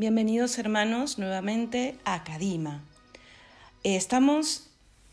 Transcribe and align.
Bienvenidos 0.00 0.58
hermanos 0.58 1.18
nuevamente 1.18 1.98
a 2.06 2.24
Cadima. 2.24 2.80
Estamos 3.82 4.70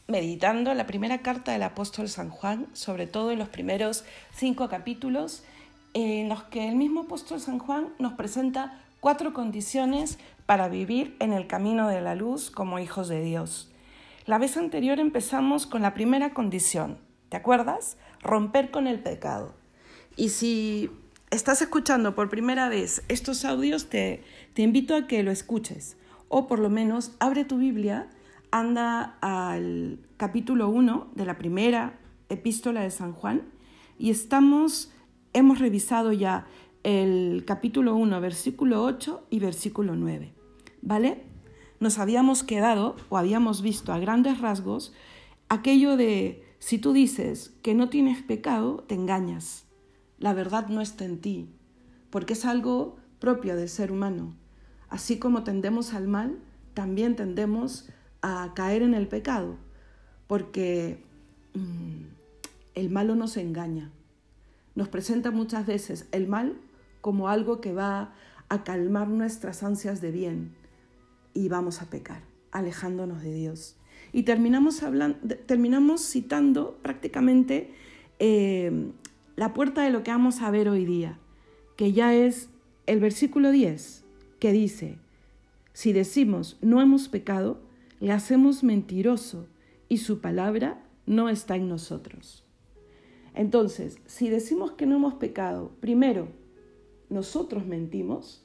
meditando 0.08 0.74
la 0.74 0.88
primera 0.88 1.18
carta 1.18 1.52
del 1.52 1.64
apóstol 1.64 2.08
San 2.08 2.30
Juan, 2.30 2.68
sobre 2.72 3.06
todo 3.06 3.32
en 3.32 3.40
los 3.40 3.50
primeros 3.50 4.06
cinco 4.34 4.70
capítulos, 4.70 5.44
en 5.94 6.30
los 6.30 6.44
que 6.44 6.70
el 6.70 6.78
mismo 6.78 7.02
apóstol 7.02 7.42
San 7.42 7.60
Juan 7.60 7.90
nos 8.00 8.14
presenta 8.14 8.82
cuatro 9.02 9.34
condiciones 9.34 10.20
para 10.46 10.70
vivir 10.70 11.18
en 11.20 11.34
el 11.34 11.48
camino 11.48 11.90
de 11.90 12.00
la 12.00 12.16
luz 12.16 12.50
como 12.50 12.80
hijos 12.80 13.10
de 13.10 13.22
Dios. 13.22 13.70
La 14.26 14.38
vez 14.38 14.56
anterior 14.56 15.02
empezamos 15.02 15.68
con 15.68 15.82
la 15.82 15.94
primera 15.94 16.34
condición, 16.34 16.98
¿te 17.28 17.36
acuerdas? 17.36 17.98
Romper 18.22 18.72
con 18.72 18.88
el 18.88 19.02
pecado. 19.02 19.54
Y 20.16 20.30
si 20.30 20.90
estás 21.32 21.62
escuchando 21.62 22.16
por 22.16 22.30
primera 22.30 22.70
vez 22.70 23.04
estos 23.10 23.44
audios, 23.46 23.90
te, 23.90 24.24
te 24.54 24.62
invito 24.62 24.96
a 24.96 25.08
que 25.08 25.24
lo 25.24 25.32
escuches. 25.32 25.98
O 26.30 26.48
por 26.48 26.60
lo 26.60 26.70
menos 26.70 27.12
abre 27.20 27.46
tu 27.46 27.58
Biblia, 27.58 28.10
anda 28.52 29.18
al 29.22 30.00
capítulo 30.18 30.70
1 30.70 31.12
de 31.16 31.26
la 31.26 31.38
primera 31.38 32.00
epístola 32.30 32.82
de 32.82 32.92
San 32.92 33.14
Juan 33.14 33.44
y 33.98 34.10
estamos, 34.10 34.92
hemos 35.34 35.60
revisado 35.60 36.12
ya 36.12 36.48
el 36.84 37.44
capítulo 37.46 37.96
1, 37.96 38.22
versículo 38.22 38.84
8 38.84 39.28
y 39.30 39.40
versículo 39.40 39.96
9. 39.96 40.34
¿Vale? 40.82 41.24
Nos 41.80 42.00
habíamos 42.00 42.44
quedado 42.44 42.96
o 43.10 43.18
habíamos 43.18 43.62
visto 43.62 43.94
a 43.94 44.00
grandes 44.00 44.40
rasgos 44.40 44.94
aquello 45.50 45.98
de 45.98 46.44
si 46.60 46.78
tú 46.78 46.94
dices 46.94 47.54
que 47.62 47.74
no 47.74 47.90
tienes 47.90 48.22
pecado, 48.22 48.84
te 48.88 48.96
engañas 48.96 49.67
la 50.20 50.34
verdad 50.34 50.68
no 50.68 50.82
está 50.82 51.06
en 51.06 51.20
ti, 51.20 51.50
porque 52.10 52.34
es 52.34 52.46
algo 52.46 52.98
propio 53.20 53.56
del 53.56 53.70
ser 53.70 53.92
humano. 53.92 54.36
Así 54.90 55.20
como 55.20 55.44
tendemos 55.44 55.94
al 55.94 56.08
mal, 56.08 56.40
también 56.74 57.16
tendemos 57.16 57.90
a 58.22 58.54
caer 58.56 58.82
en 58.82 58.94
el 58.94 59.08
pecado, 59.08 59.58
porque 60.28 61.04
mm, 61.54 62.04
el 62.76 62.90
malo 62.90 63.16
nos 63.16 63.38
engaña. 63.38 63.92
Nos 64.76 64.90
presenta 64.90 65.32
muchas 65.32 65.66
veces 65.66 66.08
el 66.12 66.28
mal 66.28 66.60
como 67.02 67.30
algo 67.30 67.62
que 67.62 67.74
va 67.74 68.14
a 68.50 68.64
calmar 68.64 69.08
nuestras 69.08 69.64
ansias 69.64 70.02
de 70.02 70.12
bien 70.12 70.56
y 71.34 71.50
vamos 71.50 71.82
a 71.82 71.90
pecar, 71.90 72.24
alejándonos 72.52 73.22
de 73.22 73.34
Dios. 73.34 73.76
Y 74.14 74.24
terminamos, 74.24 74.82
terminamos 75.46 76.02
citando 76.02 76.78
prácticamente 76.82 77.74
eh, 78.20 78.92
la 79.38 79.54
puerta 79.54 79.84
de 79.84 79.92
lo 79.92 80.04
que 80.04 80.10
vamos 80.10 80.42
a 80.42 80.50
ver 80.50 80.68
hoy 80.68 80.84
día, 80.84 81.20
que 81.78 81.94
ya 81.94 82.14
es 82.14 82.50
el 82.88 83.00
versículo 83.00 83.52
10, 83.52 84.04
que 84.40 84.52
dice, 84.52 84.98
si 85.74 85.94
decimos 85.94 86.58
no 86.62 86.82
hemos 86.82 87.08
pecado, 87.08 87.62
le 88.00 88.12
hacemos 88.12 88.64
mentiroso 88.64 89.46
y 89.90 89.98
su 89.98 90.22
palabra 90.22 90.84
no 91.06 91.30
está 91.30 91.56
en 91.56 91.70
nosotros. 91.70 92.44
Entonces, 93.36 94.00
si 94.08 94.30
decimos 94.30 94.72
que 94.72 94.88
no 94.88 94.96
hemos 94.96 95.14
pecado, 95.14 95.72
primero, 95.80 96.30
nosotros 97.12 97.68
mentimos. 97.68 98.44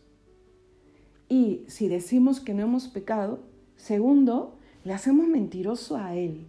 Y 1.31 1.63
si 1.69 1.89
decimos 1.89 2.39
que 2.39 2.53
no 2.53 2.65
hemos 2.65 2.89
pecado, 2.89 3.41
segundo, 3.77 4.59
le 4.85 4.93
hacemos 4.93 5.27
mentiroso 5.27 5.97
a 5.97 6.15
Él. 6.15 6.45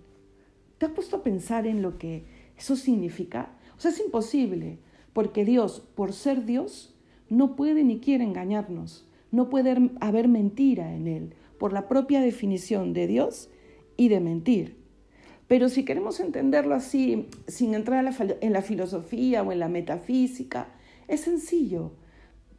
¿Te 0.78 0.86
has 0.86 0.92
puesto 0.92 1.16
a 1.16 1.24
pensar 1.24 1.66
en 1.66 1.82
lo 1.82 1.98
que 1.98 2.26
eso 2.58 2.76
significa? 2.76 3.58
Es 3.86 4.00
imposible, 4.00 4.80
porque 5.12 5.46
Dios, 5.46 5.82
por 5.96 6.14
ser 6.14 6.46
Dios, 6.46 6.96
no 7.30 7.56
puede 7.56 7.84
ni 7.84 8.00
quiere 8.00 8.24
engañarnos, 8.24 9.08
no 9.32 9.50
puede 9.50 9.92
haber 10.00 10.28
mentira 10.28 10.96
en 10.96 11.08
Él, 11.08 11.34
por 11.58 11.74
la 11.74 11.88
propia 11.88 12.22
definición 12.22 12.94
de 12.94 13.08
Dios 13.08 13.50
y 13.98 14.08
de 14.08 14.20
mentir. 14.20 14.78
Pero 15.48 15.70
si 15.70 15.86
queremos 15.86 16.20
entenderlo 16.20 16.76
así, 16.76 17.28
sin 17.48 17.74
entrar 17.74 18.06
en 18.42 18.54
la 18.54 18.62
filosofía 18.62 19.44
o 19.44 19.52
en 19.52 19.60
la 19.60 19.68
metafísica, 19.68 20.70
es 21.08 21.22
sencillo. 21.22 21.92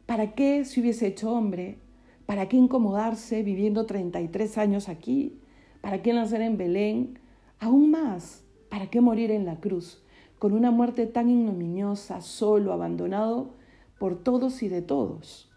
¿Para 0.05 0.35
qué 0.35 0.63
se 0.65 0.79
hubiese 0.79 1.07
hecho 1.07 1.31
hombre? 1.31 1.79
¿Para 2.25 2.47
qué 2.47 2.57
incomodarse 2.57 3.43
viviendo 3.43 3.85
33 3.85 4.57
años 4.57 4.89
aquí? 4.89 5.39
¿Para 5.81 6.01
qué 6.01 6.13
nacer 6.13 6.41
en 6.41 6.57
Belén? 6.57 7.19
Aún 7.59 7.91
más, 7.91 8.43
¿para 8.69 8.87
qué 8.87 9.01
morir 9.01 9.31
en 9.31 9.45
la 9.45 9.59
cruz? 9.59 10.04
Con 10.39 10.53
una 10.53 10.71
muerte 10.71 11.07
tan 11.07 11.29
ignominiosa, 11.29 12.21
solo, 12.21 12.73
abandonado 12.73 13.53
por 13.97 14.21
todos 14.21 14.61
y 14.63 14.67
de 14.67 14.81
todos. 14.81 15.51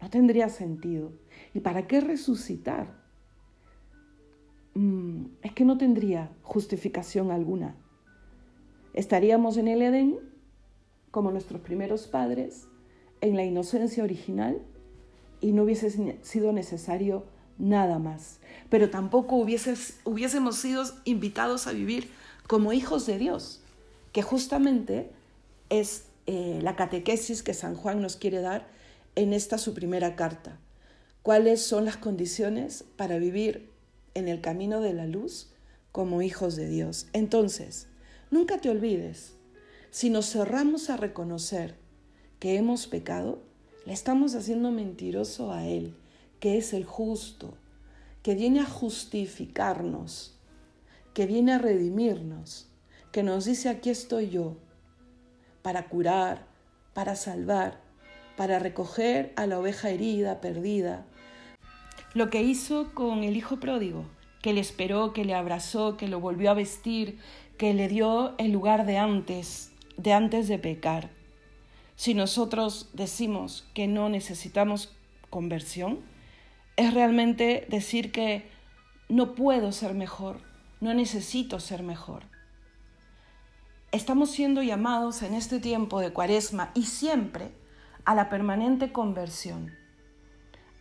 No 0.00 0.10
tendría 0.10 0.48
sentido. 0.48 1.12
¿Y 1.54 1.60
para 1.60 1.86
qué 1.86 2.00
resucitar? 2.00 2.94
Mm, 4.74 5.26
es 5.42 5.52
que 5.52 5.64
no 5.64 5.76
tendría 5.76 6.30
justificación 6.42 7.30
alguna. 7.30 7.76
Estaríamos 8.94 9.56
en 9.56 9.68
el 9.68 9.82
Edén, 9.82 10.18
como 11.10 11.30
nuestros 11.30 11.60
primeros 11.60 12.06
padres, 12.06 12.68
en 13.20 13.36
la 13.36 13.44
inocencia 13.44 14.04
original, 14.04 14.62
y 15.40 15.52
no 15.52 15.64
hubiese 15.64 16.18
sido 16.22 16.52
necesario 16.52 17.24
nada 17.58 17.98
más. 17.98 18.40
Pero 18.70 18.90
tampoco 18.90 19.36
hubiésemos 19.36 20.56
sido 20.56 20.84
invitados 21.04 21.66
a 21.66 21.72
vivir 21.72 22.10
como 22.46 22.72
hijos 22.72 23.06
de 23.06 23.18
Dios, 23.18 23.62
que 24.18 24.22
justamente 24.22 25.12
es 25.68 26.06
eh, 26.26 26.58
la 26.60 26.74
catequesis 26.74 27.44
que 27.44 27.54
San 27.54 27.76
Juan 27.76 28.02
nos 28.02 28.16
quiere 28.16 28.40
dar 28.40 28.66
en 29.14 29.32
esta 29.32 29.58
su 29.58 29.74
primera 29.74 30.16
carta. 30.16 30.58
¿Cuáles 31.22 31.62
son 31.62 31.84
las 31.84 31.98
condiciones 31.98 32.84
para 32.96 33.18
vivir 33.18 33.70
en 34.14 34.26
el 34.26 34.40
camino 34.40 34.80
de 34.80 34.92
la 34.92 35.06
luz 35.06 35.52
como 35.92 36.20
hijos 36.20 36.56
de 36.56 36.68
Dios? 36.68 37.06
Entonces, 37.12 37.86
nunca 38.32 38.58
te 38.58 38.70
olvides, 38.70 39.34
si 39.92 40.10
nos 40.10 40.28
cerramos 40.28 40.90
a 40.90 40.96
reconocer 40.96 41.76
que 42.40 42.56
hemos 42.56 42.88
pecado, 42.88 43.40
le 43.86 43.92
estamos 43.92 44.34
haciendo 44.34 44.72
mentiroso 44.72 45.52
a 45.52 45.64
Él, 45.64 45.94
que 46.40 46.58
es 46.58 46.72
el 46.72 46.84
justo, 46.84 47.54
que 48.24 48.34
viene 48.34 48.58
a 48.58 48.66
justificarnos, 48.66 50.34
que 51.14 51.24
viene 51.26 51.52
a 51.52 51.58
redimirnos 51.58 52.67
que 53.18 53.24
nos 53.24 53.46
dice 53.46 53.68
aquí 53.68 53.90
estoy 53.90 54.30
yo, 54.30 54.54
para 55.62 55.88
curar, 55.88 56.46
para 56.94 57.16
salvar, 57.16 57.80
para 58.36 58.60
recoger 58.60 59.32
a 59.34 59.48
la 59.48 59.58
oveja 59.58 59.90
herida, 59.90 60.40
perdida. 60.40 61.04
Lo 62.14 62.30
que 62.30 62.42
hizo 62.42 62.94
con 62.94 63.24
el 63.24 63.36
hijo 63.36 63.58
pródigo, 63.58 64.04
que 64.40 64.52
le 64.52 64.60
esperó, 64.60 65.12
que 65.12 65.24
le 65.24 65.34
abrazó, 65.34 65.96
que 65.96 66.06
lo 66.06 66.20
volvió 66.20 66.52
a 66.52 66.54
vestir, 66.54 67.18
que 67.56 67.74
le 67.74 67.88
dio 67.88 68.36
el 68.38 68.52
lugar 68.52 68.86
de 68.86 68.98
antes, 68.98 69.72
de 69.96 70.12
antes 70.12 70.46
de 70.46 70.60
pecar. 70.60 71.10
Si 71.96 72.14
nosotros 72.14 72.88
decimos 72.92 73.66
que 73.74 73.88
no 73.88 74.08
necesitamos 74.08 74.94
conversión, 75.28 75.98
es 76.76 76.94
realmente 76.94 77.66
decir 77.68 78.12
que 78.12 78.48
no 79.08 79.34
puedo 79.34 79.72
ser 79.72 79.94
mejor, 79.94 80.38
no 80.80 80.94
necesito 80.94 81.58
ser 81.58 81.82
mejor. 81.82 82.37
Estamos 83.90 84.30
siendo 84.30 84.62
llamados 84.62 85.22
en 85.22 85.32
este 85.32 85.60
tiempo 85.60 86.00
de 86.00 86.12
cuaresma 86.12 86.70
y 86.74 86.82
siempre 86.82 87.52
a 88.04 88.14
la 88.14 88.28
permanente 88.28 88.92
conversión, 88.92 89.72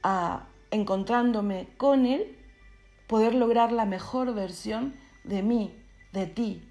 a 0.04 0.50
encontrándome 0.72 1.70
con 1.78 2.06
Él, 2.06 2.38
poder 3.08 3.34
lograr 3.34 3.72
la 3.72 3.86
mejor 3.86 4.34
versión 4.34 4.94
de 5.24 5.42
mí, 5.42 5.74
de 6.12 6.28
ti. 6.28 6.70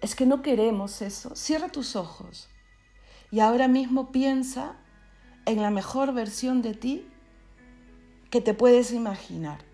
Es 0.00 0.14
que 0.14 0.24
no 0.24 0.40
queremos 0.40 1.02
eso. 1.02 1.34
Cierra 1.34 1.68
tus 1.68 1.96
ojos 1.96 2.48
y 3.32 3.40
ahora 3.40 3.66
mismo 3.66 4.12
piensa 4.12 4.76
en 5.46 5.60
la 5.60 5.70
mejor 5.70 6.14
versión 6.14 6.62
de 6.62 6.74
ti 6.74 7.08
que 8.30 8.40
te 8.40 8.54
puedes 8.54 8.92
imaginar. 8.92 9.64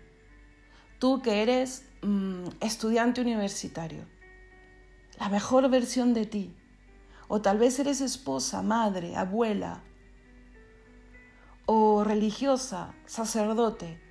Tú 0.97 1.21
que 1.21 1.43
eres 1.43 1.85
mm, 2.01 2.45
estudiante 2.61 3.21
universitario 3.21 4.11
la 5.23 5.29
mejor 5.29 5.69
versión 5.69 6.13
de 6.13 6.25
ti. 6.25 6.53
O 7.29 7.39
tal 7.39 7.57
vez 7.57 7.79
eres 7.79 8.01
esposa, 8.01 8.61
madre, 8.61 9.15
abuela, 9.15 9.81
o 11.65 12.03
religiosa, 12.03 12.93
sacerdote. 13.05 14.01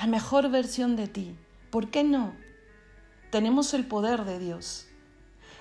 La 0.00 0.06
mejor 0.06 0.50
versión 0.50 0.96
de 0.96 1.08
ti. 1.08 1.36
¿Por 1.70 1.90
qué 1.90 2.04
no? 2.04 2.34
Tenemos 3.30 3.74
el 3.74 3.84
poder 3.86 4.24
de 4.24 4.38
Dios. 4.38 4.88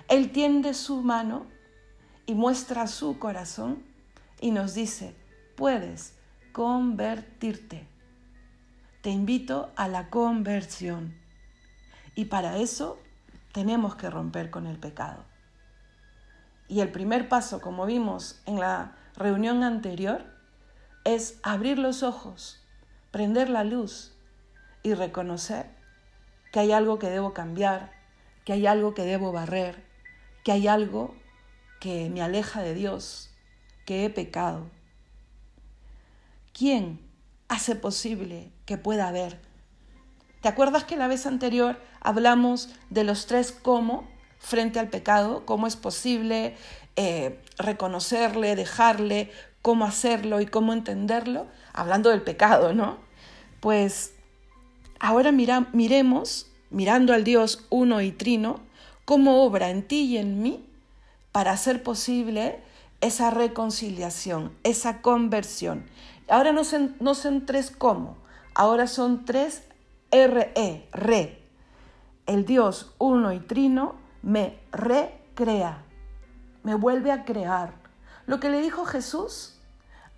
Él 0.07 0.31
tiende 0.31 0.73
su 0.73 1.01
mano 1.01 1.45
y 2.25 2.33
muestra 2.33 2.87
su 2.87 3.19
corazón 3.19 3.83
y 4.39 4.51
nos 4.51 4.73
dice, 4.73 5.13
puedes 5.57 6.13
convertirte. 6.53 7.85
Te 9.01 9.09
invito 9.09 9.73
a 9.75 9.89
la 9.89 10.09
conversión. 10.09 11.17
Y 12.15 12.25
para 12.25 12.59
eso 12.59 12.97
tenemos 13.51 13.95
que 13.95 14.09
romper 14.09 14.49
con 14.49 14.67
el 14.67 14.77
pecado. 14.77 15.25
Y 16.67 16.81
el 16.81 16.91
primer 16.91 17.29
paso, 17.29 17.61
como 17.61 17.85
vimos 17.85 18.41
en 18.45 18.59
la 18.59 18.95
reunión 19.15 19.63
anterior, 19.63 20.25
es 21.05 21.39
abrir 21.43 21.79
los 21.79 22.03
ojos, 22.03 22.61
prender 23.11 23.49
la 23.49 23.63
luz 23.63 24.13
y 24.83 24.93
reconocer 24.93 25.67
que 26.51 26.59
hay 26.59 26.71
algo 26.71 26.99
que 26.99 27.09
debo 27.09 27.33
cambiar, 27.33 27.91
que 28.43 28.53
hay 28.53 28.67
algo 28.67 28.93
que 28.93 29.03
debo 29.03 29.31
barrer, 29.31 29.85
que 30.43 30.51
hay 30.51 30.67
algo 30.67 31.15
que 31.79 32.09
me 32.09 32.21
aleja 32.21 32.61
de 32.61 32.73
Dios, 32.73 33.29
que 33.85 34.05
he 34.05 34.09
pecado. 34.09 34.69
¿Quién 36.53 36.99
hace 37.47 37.75
posible 37.75 38.51
que 38.65 38.77
pueda 38.77 39.11
ver? 39.11 39.46
¿Te 40.47 40.51
acuerdas 40.51 40.85
que 40.85 40.95
la 40.95 41.09
vez 41.09 41.25
anterior 41.25 41.77
hablamos 41.99 42.69
de 42.89 43.03
los 43.03 43.25
tres 43.25 43.51
cómo 43.51 44.07
frente 44.39 44.79
al 44.79 44.87
pecado? 44.87 45.45
¿Cómo 45.45 45.67
es 45.67 45.75
posible 45.75 46.55
eh, 46.95 47.43
reconocerle, 47.57 48.55
dejarle, 48.55 49.29
cómo 49.61 49.83
hacerlo 49.83 50.39
y 50.39 50.45
cómo 50.45 50.71
entenderlo? 50.71 51.47
Hablando 51.73 52.11
del 52.11 52.21
pecado, 52.21 52.73
¿no? 52.73 52.97
Pues 53.59 54.13
ahora 55.01 55.33
mira, 55.33 55.67
miremos, 55.73 56.47
mirando 56.69 57.11
al 57.13 57.25
Dios 57.25 57.65
uno 57.69 57.99
y 57.99 58.13
trino, 58.13 58.61
cómo 59.03 59.43
obra 59.43 59.69
en 59.69 59.85
ti 59.85 60.03
y 60.03 60.17
en 60.17 60.41
mí 60.41 60.65
para 61.33 61.51
hacer 61.51 61.83
posible 61.83 62.61
esa 63.01 63.31
reconciliación, 63.31 64.53
esa 64.63 65.01
conversión. 65.01 65.83
Ahora 66.29 66.53
no 66.53 66.63
son, 66.63 66.95
no 67.01 67.15
son 67.15 67.45
tres 67.45 67.69
cómo, 67.69 68.15
ahora 68.55 68.87
son 68.87 69.25
tres 69.25 69.63
RE, 70.25 70.89
re. 70.91 71.43
El 72.25 72.45
Dios 72.45 72.95
uno 72.97 73.31
y 73.31 73.39
trino 73.39 73.95
me 74.23 74.59
recrea, 74.71 75.83
me 76.63 76.73
vuelve 76.73 77.11
a 77.11 77.23
crear. 77.23 77.73
Lo 78.25 78.39
que 78.39 78.49
le 78.49 78.61
dijo 78.61 78.85
Jesús 78.85 79.59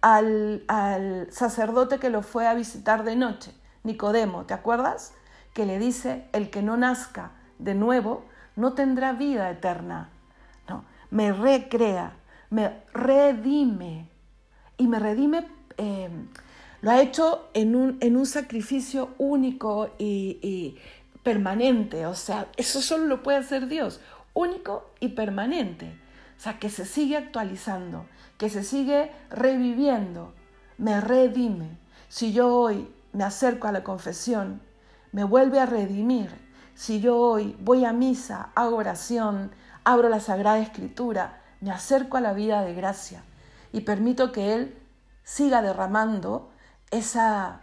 al, 0.01 0.63
al 0.67 1.27
sacerdote 1.31 1.99
que 1.99 2.09
lo 2.09 2.21
fue 2.21 2.47
a 2.47 2.53
visitar 2.53 3.03
de 3.03 3.15
noche, 3.15 3.53
Nicodemo, 3.83 4.45
¿te 4.45 4.53
acuerdas? 4.53 5.13
Que 5.53 5.65
le 5.65 5.77
dice, 5.79 6.27
el 6.31 6.49
que 6.49 6.61
no 6.61 6.77
nazca 6.77 7.31
de 7.59 7.75
nuevo 7.75 8.25
no 8.55 8.73
tendrá 8.73 9.13
vida 9.13 9.49
eterna. 9.49 10.09
No, 10.67 10.85
me 11.11 11.33
recrea, 11.33 12.13
me 12.49 12.83
redime. 12.93 14.09
Y 14.77 14.87
me 14.87 14.99
redime, 14.99 15.47
eh, 15.77 16.09
lo 16.81 16.91
ha 16.91 17.01
hecho 17.01 17.49
en 17.53 17.75
un, 17.75 17.97
en 18.01 18.17
un 18.17 18.25
sacrificio 18.25 19.09
único 19.17 19.89
y, 19.97 20.39
y 20.41 20.77
permanente. 21.23 22.05
O 22.05 22.15
sea, 22.15 22.47
eso 22.57 22.81
solo 22.81 23.05
lo 23.05 23.23
puede 23.23 23.37
hacer 23.37 23.67
Dios, 23.67 23.99
único 24.33 24.89
y 24.99 25.09
permanente. 25.09 25.93
O 26.37 26.41
sea, 26.41 26.57
que 26.57 26.69
se 26.69 26.85
sigue 26.85 27.17
actualizando, 27.17 28.05
que 28.37 28.49
se 28.49 28.63
sigue 28.63 29.11
reviviendo, 29.29 30.33
me 30.77 31.01
redime. 31.01 31.77
Si 32.07 32.31
yo 32.31 32.55
hoy 32.55 32.87
me 33.11 33.25
acerco 33.25 33.67
a 33.67 33.71
la 33.71 33.83
confesión, 33.83 34.61
me 35.11 35.23
vuelve 35.23 35.59
a 35.59 35.65
redimir. 35.65 36.29
Si 36.75 37.01
yo 37.01 37.17
hoy 37.17 37.57
voy 37.59 37.83
a 37.83 37.91
misa, 37.91 38.51
hago 38.55 38.77
oración, 38.77 39.51
abro 39.83 40.07
la 40.07 40.21
Sagrada 40.21 40.59
Escritura, 40.59 41.41
me 41.59 41.71
acerco 41.71 42.15
a 42.15 42.21
la 42.21 42.31
vida 42.31 42.61
de 42.61 42.73
gracia 42.73 43.23
y 43.73 43.81
permito 43.81 44.31
que 44.31 44.53
Él 44.53 44.77
siga 45.23 45.61
derramando 45.61 46.51
esa 46.91 47.61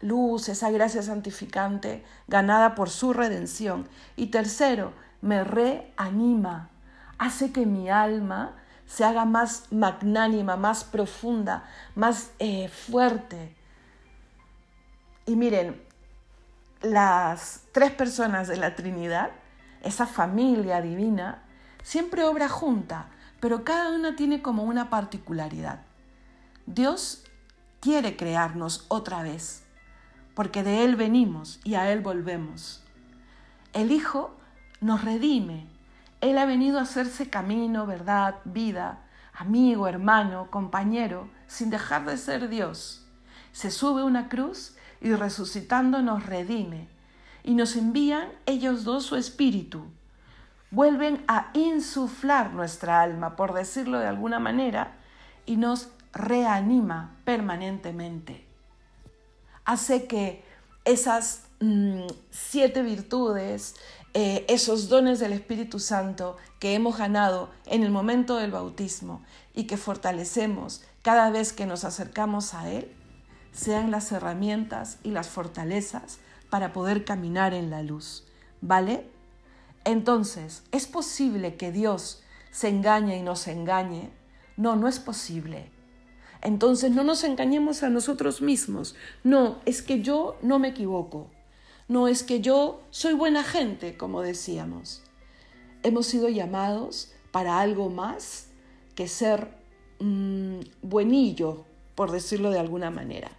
luz, 0.00 0.48
esa 0.48 0.70
gracia 0.70 1.02
santificante 1.02 2.04
ganada 2.28 2.74
por 2.74 2.90
su 2.90 3.12
redención. 3.12 3.88
Y 4.16 4.26
tercero, 4.26 4.92
me 5.20 5.44
reanima, 5.44 6.70
hace 7.18 7.52
que 7.52 7.66
mi 7.66 7.90
alma 7.90 8.56
se 8.86 9.04
haga 9.04 9.24
más 9.24 9.70
magnánima, 9.70 10.56
más 10.56 10.84
profunda, 10.84 11.64
más 11.94 12.30
eh, 12.38 12.68
fuerte. 12.68 13.54
Y 15.26 15.36
miren, 15.36 15.80
las 16.82 17.62
tres 17.72 17.92
personas 17.92 18.48
de 18.48 18.56
la 18.56 18.74
Trinidad, 18.74 19.30
esa 19.82 20.06
familia 20.06 20.80
divina, 20.80 21.42
siempre 21.82 22.24
obra 22.24 22.48
junta, 22.48 23.10
pero 23.38 23.64
cada 23.64 23.90
una 23.94 24.16
tiene 24.16 24.42
como 24.42 24.64
una 24.64 24.90
particularidad. 24.90 25.80
Dios 26.66 27.24
quiere 27.80 28.16
crearnos 28.16 28.84
otra 28.88 29.22
vez, 29.22 29.64
porque 30.34 30.62
de 30.62 30.84
Él 30.84 30.96
venimos 30.96 31.60
y 31.64 31.74
a 31.74 31.90
Él 31.90 32.00
volvemos. 32.00 32.82
El 33.72 33.90
Hijo 33.90 34.36
nos 34.80 35.04
redime. 35.04 35.66
Él 36.20 36.38
ha 36.38 36.44
venido 36.44 36.78
a 36.78 36.82
hacerse 36.82 37.30
camino, 37.30 37.86
verdad, 37.86 38.36
vida, 38.44 39.02
amigo, 39.32 39.88
hermano, 39.88 40.50
compañero, 40.50 41.30
sin 41.46 41.70
dejar 41.70 42.04
de 42.04 42.18
ser 42.18 42.48
Dios. 42.48 43.06
Se 43.52 43.70
sube 43.70 44.02
una 44.02 44.28
cruz 44.28 44.76
y 45.00 45.14
resucitando 45.14 46.02
nos 46.02 46.26
redime. 46.26 46.88
Y 47.42 47.54
nos 47.54 47.74
envían 47.76 48.28
ellos 48.44 48.84
dos 48.84 49.06
su 49.06 49.16
espíritu, 49.16 49.86
vuelven 50.70 51.24
a 51.26 51.48
insuflar 51.54 52.52
nuestra 52.52 53.00
alma, 53.00 53.34
por 53.34 53.54
decirlo 53.54 53.98
de 53.98 54.06
alguna 54.06 54.38
manera, 54.38 54.92
y 55.46 55.56
nos 55.56 55.88
reanima 56.12 57.16
permanentemente. 57.24 58.46
Hace 59.64 60.06
que 60.06 60.42
esas 60.84 61.42
mm, 61.60 62.06
siete 62.30 62.82
virtudes, 62.82 63.76
eh, 64.14 64.44
esos 64.48 64.88
dones 64.88 65.20
del 65.20 65.32
Espíritu 65.32 65.78
Santo 65.78 66.36
que 66.58 66.74
hemos 66.74 66.98
ganado 66.98 67.50
en 67.66 67.82
el 67.82 67.90
momento 67.90 68.36
del 68.36 68.50
bautismo 68.50 69.22
y 69.54 69.64
que 69.64 69.76
fortalecemos 69.76 70.82
cada 71.02 71.30
vez 71.30 71.52
que 71.52 71.66
nos 71.66 71.84
acercamos 71.84 72.54
a 72.54 72.70
Él, 72.70 72.92
sean 73.52 73.90
las 73.90 74.12
herramientas 74.12 74.98
y 75.02 75.10
las 75.10 75.28
fortalezas 75.28 76.18
para 76.50 76.72
poder 76.72 77.04
caminar 77.04 77.54
en 77.54 77.70
la 77.70 77.82
luz. 77.82 78.24
¿Vale? 78.60 79.08
Entonces, 79.84 80.62
¿es 80.72 80.86
posible 80.86 81.56
que 81.56 81.72
Dios 81.72 82.22
se 82.50 82.68
engañe 82.68 83.16
y 83.16 83.22
nos 83.22 83.46
engañe? 83.48 84.10
No, 84.56 84.76
no 84.76 84.88
es 84.88 84.98
posible. 84.98 85.70
Entonces 86.42 86.90
no 86.90 87.04
nos 87.04 87.24
engañemos 87.24 87.82
a 87.82 87.90
nosotros 87.90 88.40
mismos. 88.40 88.94
No, 89.24 89.58
es 89.66 89.82
que 89.82 90.02
yo 90.02 90.38
no 90.42 90.58
me 90.58 90.68
equivoco. 90.68 91.30
No 91.88 92.08
es 92.08 92.22
que 92.22 92.40
yo 92.40 92.82
soy 92.90 93.14
buena 93.14 93.44
gente, 93.44 93.96
como 93.96 94.22
decíamos. 94.22 95.02
Hemos 95.82 96.06
sido 96.06 96.28
llamados 96.28 97.12
para 97.30 97.60
algo 97.60 97.90
más 97.90 98.48
que 98.94 99.08
ser 99.08 99.48
mm, 99.98 100.60
buenillo, 100.82 101.64
por 101.94 102.10
decirlo 102.10 102.50
de 102.50 102.58
alguna 102.58 102.90
manera. 102.90 103.30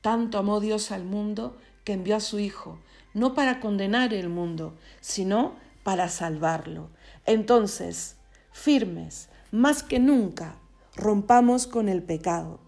Tanto 0.00 0.38
amó 0.38 0.60
Dios 0.60 0.90
al 0.90 1.04
mundo 1.04 1.56
que 1.84 1.92
envió 1.92 2.16
a 2.16 2.20
su 2.20 2.38
Hijo 2.38 2.78
no 3.14 3.34
para 3.34 3.60
condenar 3.60 4.14
el 4.14 4.28
mundo, 4.28 4.74
sino 5.00 5.54
para 5.82 6.08
salvarlo. 6.08 6.88
Entonces, 7.26 8.16
firmes, 8.52 9.28
más 9.50 9.82
que 9.82 9.98
nunca, 9.98 10.56
rompamos 10.94 11.66
con 11.66 11.88
el 11.88 12.02
pecado, 12.02 12.60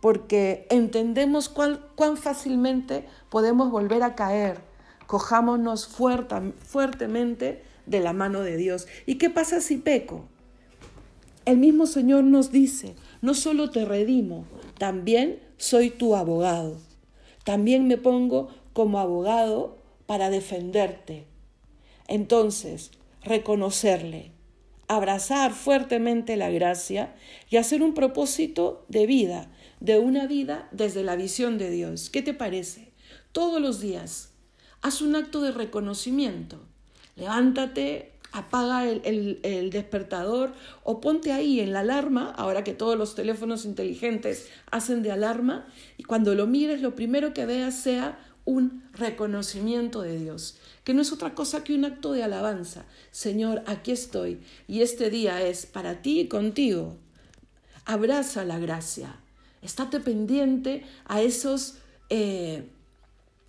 porque 0.00 0.66
entendemos 0.70 1.48
cuán 1.48 2.16
fácilmente 2.16 3.06
podemos 3.30 3.70
volver 3.70 4.02
a 4.02 4.14
caer. 4.14 4.60
Cojámonos 5.06 5.86
fuertemente 5.86 7.62
de 7.86 8.00
la 8.00 8.12
mano 8.12 8.40
de 8.40 8.56
Dios. 8.56 8.86
¿Y 9.06 9.16
qué 9.16 9.30
pasa 9.30 9.60
si 9.60 9.76
peco? 9.76 10.24
El 11.44 11.58
mismo 11.58 11.86
Señor 11.86 12.24
nos 12.24 12.50
dice, 12.50 12.96
no 13.22 13.34
solo 13.34 13.70
te 13.70 13.84
redimo, 13.84 14.46
también 14.78 15.40
soy 15.58 15.90
tu 15.90 16.16
abogado. 16.16 16.78
También 17.44 17.86
me 17.86 17.96
pongo 17.96 18.48
como 18.72 18.98
abogado 18.98 19.78
para 20.06 20.28
defenderte. 20.28 21.24
Entonces, 22.08 22.90
reconocerle, 23.22 24.32
abrazar 24.88 25.52
fuertemente 25.52 26.36
la 26.36 26.50
gracia 26.50 27.14
y 27.50 27.56
hacer 27.56 27.82
un 27.82 27.94
propósito 27.94 28.84
de 28.88 29.06
vida, 29.06 29.50
de 29.80 29.98
una 29.98 30.26
vida 30.26 30.68
desde 30.72 31.02
la 31.02 31.16
visión 31.16 31.58
de 31.58 31.70
Dios. 31.70 32.10
¿Qué 32.10 32.22
te 32.22 32.34
parece? 32.34 32.92
Todos 33.32 33.60
los 33.60 33.80
días, 33.80 34.30
haz 34.82 35.00
un 35.00 35.16
acto 35.16 35.40
de 35.40 35.52
reconocimiento. 35.52 36.60
Levántate, 37.16 38.12
apaga 38.32 38.88
el, 38.88 39.40
el, 39.42 39.70
despertador 39.70 40.52
o 40.84 41.00
ponte 41.00 41.32
ahí 41.32 41.60
en 41.60 41.72
la 41.72 41.80
alarma, 41.80 42.30
ahora 42.36 42.64
que 42.64 42.74
todos 42.74 42.98
los 42.98 43.14
teléfonos 43.14 43.64
inteligentes 43.64 44.48
hacen 44.70 45.02
de 45.02 45.10
alarma, 45.10 45.66
y 45.96 46.04
cuando 46.04 46.34
lo 46.34 46.46
mires, 46.46 46.82
lo 46.82 46.94
primero 46.94 47.32
que 47.32 47.46
veas 47.46 47.74
sea 47.74 48.18
un 48.46 48.84
reconocimiento 48.94 50.00
de 50.00 50.18
Dios, 50.18 50.56
que 50.84 50.94
no 50.94 51.02
es 51.02 51.12
otra 51.12 51.34
cosa 51.34 51.62
que 51.62 51.74
un 51.74 51.84
acto 51.84 52.12
de 52.12 52.22
alabanza. 52.22 52.86
Señor, 53.10 53.62
aquí 53.66 53.92
estoy 53.92 54.40
y 54.66 54.80
este 54.80 55.10
día 55.10 55.42
es 55.42 55.66
para 55.66 56.00
ti 56.00 56.20
y 56.20 56.28
contigo. 56.28 56.96
Abraza 57.84 58.44
la 58.44 58.58
gracia. 58.58 59.16
Estate 59.60 60.00
pendiente 60.00 60.86
a 61.04 61.20
esos... 61.20 61.74
Eh, 62.08 62.70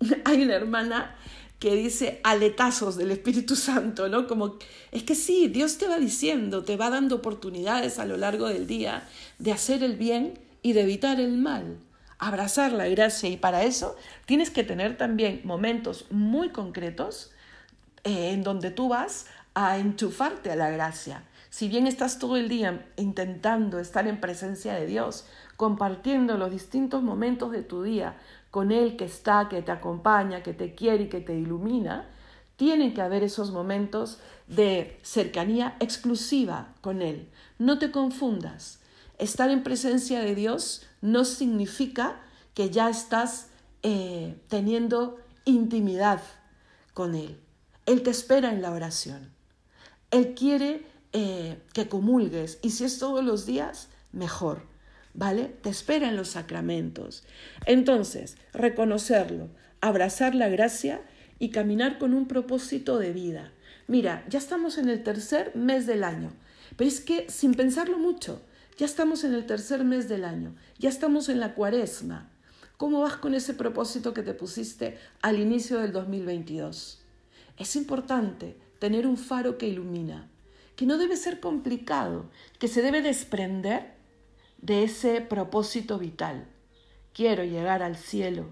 hay 0.24 0.42
una 0.42 0.54
hermana 0.54 1.16
que 1.58 1.74
dice 1.74 2.20
aletazos 2.22 2.96
del 2.96 3.10
Espíritu 3.10 3.56
Santo, 3.56 4.08
¿no? 4.08 4.28
Como 4.28 4.58
es 4.92 5.02
que 5.02 5.14
sí, 5.14 5.48
Dios 5.48 5.78
te 5.78 5.88
va 5.88 5.98
diciendo, 5.98 6.62
te 6.62 6.76
va 6.76 6.90
dando 6.90 7.16
oportunidades 7.16 7.98
a 7.98 8.04
lo 8.04 8.16
largo 8.16 8.48
del 8.48 8.66
día 8.66 9.08
de 9.38 9.52
hacer 9.52 9.82
el 9.82 9.96
bien 9.96 10.38
y 10.62 10.72
de 10.72 10.82
evitar 10.82 11.20
el 11.20 11.36
mal, 11.36 11.78
abrazar 12.18 12.72
la 12.72 12.88
gracia 12.88 13.28
y 13.28 13.36
para 13.36 13.62
eso 13.62 13.96
tienes 14.26 14.50
que 14.50 14.64
tener 14.64 14.96
también 14.96 15.40
momentos 15.44 16.06
muy 16.10 16.50
concretos 16.50 17.30
eh, 18.04 18.32
en 18.32 18.42
donde 18.42 18.70
tú 18.70 18.88
vas 18.88 19.26
a 19.54 19.78
enchufarte 19.78 20.50
a 20.50 20.56
la 20.56 20.70
gracia. 20.70 21.24
Si 21.50 21.68
bien 21.68 21.86
estás 21.86 22.18
todo 22.18 22.36
el 22.36 22.48
día 22.48 22.86
intentando 22.96 23.78
estar 23.78 24.06
en 24.06 24.20
presencia 24.20 24.74
de 24.74 24.86
Dios, 24.86 25.26
compartiendo 25.56 26.36
los 26.36 26.50
distintos 26.50 27.02
momentos 27.02 27.52
de 27.52 27.62
tu 27.62 27.82
día 27.82 28.16
con 28.50 28.70
Él 28.70 28.96
que 28.96 29.04
está, 29.04 29.48
que 29.48 29.62
te 29.62 29.72
acompaña, 29.72 30.42
que 30.42 30.52
te 30.52 30.74
quiere 30.74 31.04
y 31.04 31.08
que 31.08 31.20
te 31.20 31.34
ilumina, 31.34 32.06
tienen 32.56 32.92
que 32.92 33.02
haber 33.02 33.22
esos 33.22 33.50
momentos 33.50 34.18
de 34.46 34.98
cercanía 35.02 35.76
exclusiva 35.80 36.74
con 36.80 37.02
Él. 37.02 37.28
No 37.58 37.78
te 37.78 37.90
confundas. 37.90 38.80
Estar 39.18 39.50
en 39.50 39.62
presencia 39.62 40.20
de 40.20 40.34
Dios 40.34 40.87
no 41.00 41.24
significa 41.24 42.20
que 42.54 42.70
ya 42.70 42.90
estás 42.90 43.48
eh, 43.82 44.36
teniendo 44.48 45.18
intimidad 45.44 46.20
con 46.94 47.14
Él. 47.14 47.38
Él 47.86 48.02
te 48.02 48.10
espera 48.10 48.52
en 48.52 48.62
la 48.62 48.72
oración. 48.72 49.30
Él 50.10 50.34
quiere 50.34 50.84
eh, 51.12 51.58
que 51.72 51.88
comulgues 51.88 52.58
y 52.62 52.70
si 52.70 52.84
es 52.84 52.98
todos 52.98 53.24
los 53.24 53.46
días, 53.46 53.88
mejor. 54.12 54.62
¿Vale? 55.14 55.44
Te 55.62 55.70
espera 55.70 56.08
en 56.08 56.16
los 56.16 56.28
sacramentos. 56.28 57.24
Entonces, 57.66 58.36
reconocerlo, 58.52 59.48
abrazar 59.80 60.34
la 60.34 60.48
gracia 60.48 61.00
y 61.38 61.50
caminar 61.50 61.98
con 61.98 62.14
un 62.14 62.28
propósito 62.28 62.98
de 62.98 63.12
vida. 63.12 63.52
Mira, 63.86 64.24
ya 64.28 64.38
estamos 64.38 64.78
en 64.78 64.88
el 64.88 65.02
tercer 65.02 65.56
mes 65.56 65.86
del 65.86 66.04
año, 66.04 66.32
pero 66.76 66.88
es 66.88 67.00
que 67.00 67.28
sin 67.30 67.54
pensarlo 67.54 67.98
mucho, 67.98 68.42
ya 68.78 68.86
estamos 68.86 69.24
en 69.24 69.34
el 69.34 69.44
tercer 69.44 69.82
mes 69.84 70.08
del 70.08 70.24
año, 70.24 70.54
ya 70.78 70.88
estamos 70.88 71.28
en 71.28 71.40
la 71.40 71.54
cuaresma. 71.54 72.30
¿Cómo 72.76 73.00
vas 73.00 73.16
con 73.16 73.34
ese 73.34 73.54
propósito 73.54 74.14
que 74.14 74.22
te 74.22 74.34
pusiste 74.34 74.98
al 75.20 75.40
inicio 75.40 75.80
del 75.80 75.90
2022? 75.90 77.02
Es 77.56 77.74
importante 77.74 78.56
tener 78.78 79.08
un 79.08 79.16
faro 79.16 79.58
que 79.58 79.66
ilumina, 79.66 80.30
que 80.76 80.86
no 80.86 80.96
debe 80.96 81.16
ser 81.16 81.40
complicado, 81.40 82.30
que 82.60 82.68
se 82.68 82.80
debe 82.80 83.02
desprender 83.02 83.94
de 84.58 84.84
ese 84.84 85.22
propósito 85.22 85.98
vital. 85.98 86.46
Quiero 87.12 87.42
llegar 87.42 87.82
al 87.82 87.96
cielo, 87.96 88.50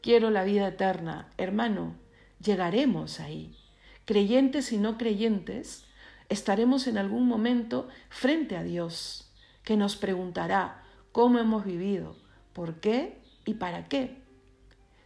quiero 0.00 0.30
la 0.30 0.44
vida 0.44 0.68
eterna. 0.68 1.32
Hermano, 1.36 1.96
llegaremos 2.40 3.18
ahí. 3.18 3.56
Creyentes 4.04 4.70
y 4.70 4.78
no 4.78 4.98
creyentes, 4.98 5.84
estaremos 6.28 6.86
en 6.86 6.96
algún 6.96 7.26
momento 7.26 7.88
frente 8.08 8.56
a 8.56 8.62
Dios, 8.62 9.33
que 9.64 9.76
nos 9.76 9.96
preguntará 9.96 10.82
cómo 11.12 11.38
hemos 11.38 11.64
vivido, 11.64 12.16
por 12.52 12.76
qué 12.76 13.18
y 13.44 13.54
para 13.54 13.88
qué. 13.88 14.22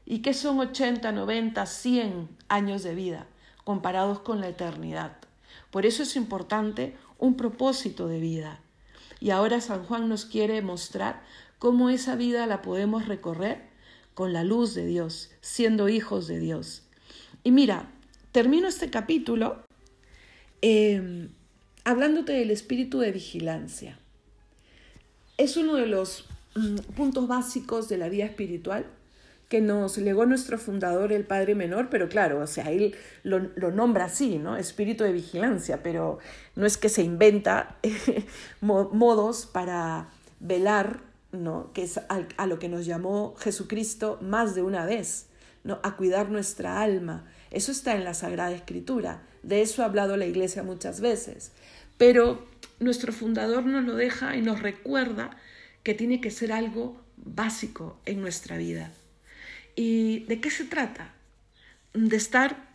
¿Y 0.04 0.20
qué 0.20 0.34
son 0.34 0.58
80, 0.58 1.12
90, 1.12 1.66
100 1.66 2.28
años 2.48 2.82
de 2.82 2.94
vida 2.94 3.26
comparados 3.64 4.20
con 4.20 4.40
la 4.40 4.48
eternidad? 4.48 5.18
Por 5.70 5.86
eso 5.86 6.02
es 6.02 6.16
importante 6.16 6.96
un 7.18 7.36
propósito 7.36 8.08
de 8.08 8.20
vida. 8.20 8.60
Y 9.20 9.30
ahora 9.30 9.60
San 9.60 9.84
Juan 9.84 10.08
nos 10.08 10.24
quiere 10.24 10.62
mostrar 10.62 11.22
cómo 11.58 11.90
esa 11.90 12.16
vida 12.16 12.46
la 12.46 12.62
podemos 12.62 13.06
recorrer 13.06 13.68
con 14.14 14.32
la 14.32 14.44
luz 14.44 14.74
de 14.74 14.86
Dios, 14.86 15.30
siendo 15.40 15.88
hijos 15.88 16.26
de 16.26 16.38
Dios. 16.38 16.82
Y 17.44 17.50
mira, 17.50 17.90
termino 18.32 18.68
este 18.68 18.90
capítulo 18.90 19.62
em, 20.60 21.28
hablándote 21.84 22.32
del 22.32 22.50
espíritu 22.50 23.00
de 23.00 23.12
vigilancia. 23.12 23.98
Es 25.38 25.56
uno 25.56 25.76
de 25.76 25.86
los 25.86 26.26
mm, 26.54 26.76
puntos 26.96 27.26
básicos 27.26 27.88
de 27.88 27.96
la 27.96 28.08
vida 28.08 28.24
espiritual 28.24 28.84
que 29.48 29.60
nos 29.62 29.96
legó 29.96 30.26
nuestro 30.26 30.58
fundador, 30.58 31.12
el 31.12 31.24
Padre 31.24 31.54
Menor, 31.54 31.88
pero 31.88 32.08
claro, 32.08 32.40
o 32.40 32.46
sea, 32.46 32.70
él 32.70 32.94
lo, 33.22 33.40
nombra 33.70 34.04
así, 34.04 34.38
¿no? 34.38 34.56
Espíritu 34.56 35.04
de 35.04 35.12
vigilancia, 35.12 35.82
pero 35.82 36.18
no 36.54 36.66
es 36.66 36.76
que 36.76 36.90
se 36.90 37.02
inventa 37.02 37.76
modos 38.60 39.46
para 39.46 40.10
velar, 40.38 41.00
¿no? 41.32 41.72
Que 41.72 41.84
es 41.84 41.98
a, 41.98 42.46
lo 42.46 42.58
que 42.58 42.68
nos 42.68 42.84
llamó 42.84 43.34
Jesucristo 43.38 44.18
más 44.20 44.54
de 44.54 44.60
una 44.60 44.84
vez, 44.84 45.28
¿no? 45.64 45.80
A 45.82 45.96
cuidar 45.96 46.28
nuestra 46.30 46.82
alma, 46.82 47.24
eso 47.50 47.72
está 47.72 47.96
en 47.96 48.04
la 48.04 48.12
Sagrada 48.12 48.52
Escritura. 48.52 49.22
De 49.42 49.62
eso 49.62 49.82
ha 49.82 49.86
hablado 49.86 50.18
la 50.18 50.26
Iglesia 50.26 50.62
muchas 50.62 51.00
veces. 51.00 51.52
Pero 51.96 52.44
nuestro 52.80 53.12
fundador 53.12 53.64
nos 53.66 53.84
lo 53.84 53.94
deja 53.94 54.36
y 54.36 54.42
nos 54.42 54.60
recuerda 54.60 55.30
que 55.82 55.94
tiene 55.94 56.20
que 56.20 56.30
ser 56.30 56.52
algo 56.52 57.00
básico 57.16 58.00
en 58.04 58.20
nuestra 58.20 58.56
vida. 58.56 58.92
¿Y 59.74 60.20
de 60.24 60.40
qué 60.40 60.50
se 60.50 60.64
trata? 60.64 61.14
De 61.94 62.16
estar 62.16 62.68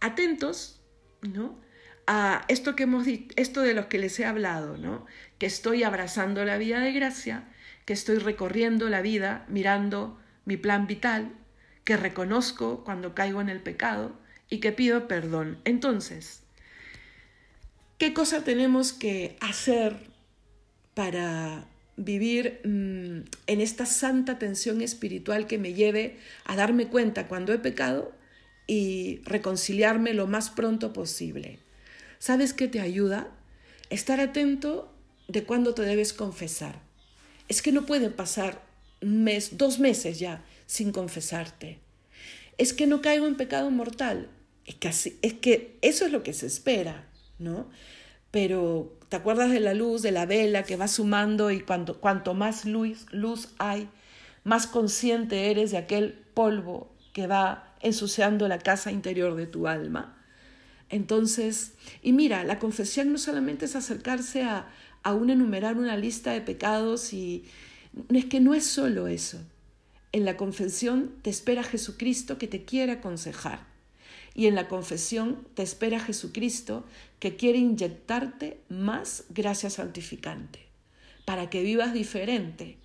atentos, 0.00 0.80
¿no? 1.22 1.58
A 2.06 2.44
esto 2.48 2.74
que 2.74 2.84
hemos 2.84 3.06
esto 3.36 3.62
de 3.62 3.74
lo 3.74 3.88
que 3.88 3.98
les 3.98 4.18
he 4.18 4.24
hablado, 4.24 4.76
¿no? 4.76 5.06
Que 5.38 5.46
estoy 5.46 5.82
abrazando 5.82 6.44
la 6.44 6.58
vida 6.58 6.80
de 6.80 6.92
gracia, 6.92 7.48
que 7.84 7.92
estoy 7.92 8.18
recorriendo 8.18 8.88
la 8.88 9.02
vida 9.02 9.44
mirando 9.48 10.18
mi 10.44 10.56
plan 10.56 10.86
vital, 10.86 11.32
que 11.84 11.96
reconozco 11.96 12.84
cuando 12.84 13.14
caigo 13.14 13.40
en 13.40 13.48
el 13.48 13.60
pecado 13.60 14.18
y 14.48 14.58
que 14.58 14.72
pido 14.72 15.08
perdón. 15.08 15.58
Entonces, 15.64 16.41
¿qué 17.98 18.12
cosa 18.14 18.44
tenemos 18.44 18.92
que 18.92 19.36
hacer 19.40 19.96
para 20.94 21.66
vivir 21.96 22.60
mm, 22.64 23.28
en 23.46 23.60
esta 23.60 23.86
santa 23.86 24.38
tensión 24.38 24.80
espiritual 24.80 25.46
que 25.46 25.58
me 25.58 25.74
lleve 25.74 26.18
a 26.44 26.56
darme 26.56 26.88
cuenta 26.88 27.28
cuando 27.28 27.52
he 27.52 27.58
pecado 27.58 28.12
y 28.66 29.20
reconciliarme 29.24 30.14
lo 30.14 30.26
más 30.26 30.50
pronto 30.50 30.92
posible? 30.92 31.58
¿Sabes 32.18 32.52
qué 32.52 32.68
te 32.68 32.80
ayuda? 32.80 33.28
Estar 33.90 34.20
atento 34.20 34.92
de 35.28 35.44
cuándo 35.44 35.74
te 35.74 35.82
debes 35.82 36.12
confesar. 36.12 36.80
Es 37.48 37.62
que 37.62 37.72
no 37.72 37.84
puede 37.86 38.10
pasar 38.10 38.62
mes, 39.00 39.58
dos 39.58 39.78
meses 39.78 40.18
ya 40.18 40.44
sin 40.66 40.92
confesarte. 40.92 41.80
Es 42.58 42.72
que 42.72 42.86
no 42.86 43.02
caigo 43.02 43.26
en 43.26 43.36
pecado 43.36 43.70
mortal. 43.70 44.28
Es 44.64 44.76
que, 44.76 44.88
es 45.22 45.34
que 45.34 45.78
eso 45.82 46.06
es 46.06 46.12
lo 46.12 46.22
que 46.22 46.32
se 46.32 46.46
espera, 46.46 47.08
¿no? 47.42 47.68
Pero 48.30 48.98
te 49.08 49.16
acuerdas 49.16 49.50
de 49.50 49.60
la 49.60 49.74
luz, 49.74 50.02
de 50.02 50.12
la 50.12 50.26
vela 50.26 50.62
que 50.62 50.76
va 50.76 50.88
sumando 50.88 51.50
y 51.50 51.60
cuanto, 51.60 52.00
cuanto 52.00 52.34
más 52.34 52.64
luz, 52.64 53.06
luz 53.10 53.50
hay, 53.58 53.88
más 54.44 54.66
consciente 54.66 55.50
eres 55.50 55.70
de 55.70 55.76
aquel 55.76 56.14
polvo 56.34 56.90
que 57.12 57.26
va 57.26 57.74
ensuciando 57.80 58.48
la 58.48 58.58
casa 58.58 58.90
interior 58.90 59.34
de 59.34 59.46
tu 59.46 59.68
alma. 59.68 60.16
Entonces, 60.88 61.72
y 62.02 62.12
mira, 62.12 62.44
la 62.44 62.58
confesión 62.58 63.12
no 63.12 63.18
solamente 63.18 63.66
es 63.66 63.76
acercarse 63.76 64.42
a, 64.42 64.68
a 65.02 65.14
un 65.14 65.30
enumerar 65.30 65.76
una 65.76 65.96
lista 65.96 66.32
de 66.32 66.40
pecados 66.40 67.12
y 67.12 67.44
es 68.08 68.24
que 68.26 68.40
no 68.40 68.54
es 68.54 68.66
solo 68.66 69.08
eso. 69.08 69.38
En 70.12 70.24
la 70.24 70.36
confesión 70.36 71.12
te 71.22 71.30
espera 71.30 71.62
Jesucristo 71.62 72.38
que 72.38 72.48
te 72.48 72.64
quiere 72.64 72.92
aconsejar. 72.92 73.71
Y 74.34 74.46
en 74.46 74.54
la 74.54 74.68
confesión 74.68 75.46
te 75.54 75.62
espera 75.62 76.00
Jesucristo 76.00 76.84
que 77.18 77.36
quiere 77.36 77.58
inyectarte 77.58 78.60
más 78.68 79.24
gracia 79.28 79.70
santificante, 79.70 80.68
para 81.24 81.50
que 81.50 81.62
vivas 81.62 81.92
diferente. 81.92 82.78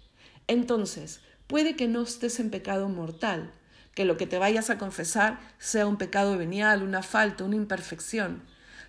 Entonces, 0.47 1.21
puede 1.47 1.75
que 1.75 1.87
no 1.87 2.03
estés 2.03 2.39
en 2.39 2.49
pecado 2.49 2.89
mortal, 2.89 3.51
que 3.95 4.05
lo 4.05 4.17
que 4.17 4.27
te 4.27 4.37
vayas 4.37 4.69
a 4.69 4.77
confesar 4.77 5.39
sea 5.57 5.87
un 5.87 5.97
pecado 5.97 6.37
venial, 6.37 6.83
una 6.83 7.01
falta, 7.01 7.43
una 7.43 7.55
imperfección, 7.55 8.43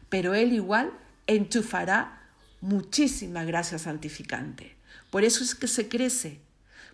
pero 0.09 0.35
Él 0.35 0.53
igual 0.53 0.93
enchufará 1.27 2.29
muchísima 2.61 3.45
gracia 3.45 3.79
santificante. 3.79 4.77
Por 5.11 5.25
eso 5.25 5.43
es 5.43 5.55
que 5.55 5.69
se 5.69 5.89
crece, 5.89 6.41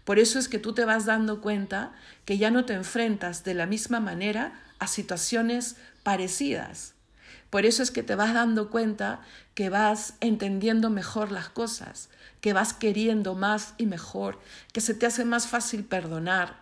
por 0.05 0.19
eso 0.19 0.39
es 0.39 0.49
que 0.49 0.59
tú 0.59 0.75
te 0.75 0.85
vas 0.85 1.07
dando 1.07 1.41
cuenta 1.41 1.93
que 2.25 2.37
ya 2.37 2.51
no 2.51 2.65
te 2.67 2.75
enfrentas 2.75 3.43
de 3.43 3.55
la 3.55 3.67
misma 3.67 4.01
manera 4.01 4.61
situaciones 4.91 5.77
parecidas. 6.03 6.95
Por 7.51 7.67
eso 7.67 7.83
es 7.83 7.91
que 7.91 8.03
te 8.03 8.15
vas 8.15 8.35
dando 8.35 8.71
cuenta 8.71 9.21
que 9.55 9.69
vas 9.69 10.15
entendiendo 10.21 10.91
mejor 10.91 11.31
las 11.31 11.49
cosas, 11.49 12.09
que 12.41 12.53
vas 12.53 12.73
queriendo 12.73 13.35
más 13.35 13.75
y 13.79 13.87
mejor, 13.87 14.41
que 14.73 14.81
se 14.81 14.95
te 14.95 15.07
hace 15.07 15.25
más 15.25 15.47
fácil 15.47 15.85
perdonar, 15.85 16.61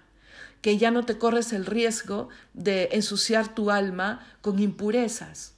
que 0.61 0.76
ya 0.79 0.91
no 0.91 1.05
te 1.05 1.19
corres 1.19 1.52
el 1.52 1.67
riesgo 1.67 2.29
de 2.52 2.91
ensuciar 2.93 3.55
tu 3.55 3.71
alma 3.71 4.26
con 4.43 4.59
impurezas, 4.59 5.55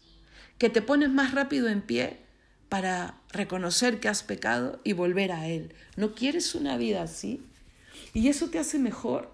que 0.57 0.71
te 0.71 0.83
pones 0.83 1.11
más 1.11 1.33
rápido 1.33 1.69
en 1.69 1.83
pie 1.83 2.21
para 2.69 3.21
reconocer 3.31 4.01
que 4.01 4.09
has 4.09 4.23
pecado 4.23 4.81
y 4.85 4.95
volver 4.95 5.33
a 5.33 5.49
Él. 5.49 5.75
¿No 5.97 6.15
quieres 6.15 6.55
una 6.55 6.77
vida 6.77 7.03
así? 7.03 7.45
Y 8.13 8.29
eso 8.29 8.49
te 8.49 8.59
hace 8.59 8.79
mejor 8.79 9.31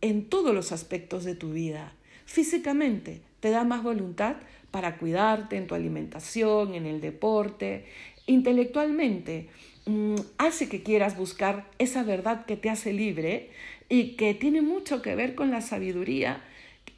en 0.00 0.28
todos 0.28 0.54
los 0.54 0.72
aspectos 0.72 1.24
de 1.24 1.34
tu 1.34 1.52
vida. 1.52 1.92
Físicamente 2.32 3.20
te 3.40 3.50
da 3.50 3.62
más 3.62 3.82
voluntad 3.82 4.36
para 4.70 4.96
cuidarte 4.96 5.58
en 5.58 5.66
tu 5.66 5.74
alimentación, 5.74 6.72
en 6.72 6.86
el 6.86 7.02
deporte, 7.02 7.84
intelectualmente. 8.24 9.50
Mm, 9.84 10.14
hace 10.38 10.66
que 10.66 10.82
quieras 10.82 11.14
buscar 11.14 11.68
esa 11.78 12.02
verdad 12.04 12.46
que 12.46 12.56
te 12.56 12.70
hace 12.70 12.94
libre 12.94 13.50
y 13.90 14.16
que 14.16 14.32
tiene 14.32 14.62
mucho 14.62 15.02
que 15.02 15.14
ver 15.14 15.34
con 15.34 15.50
la 15.50 15.60
sabiduría 15.60 16.42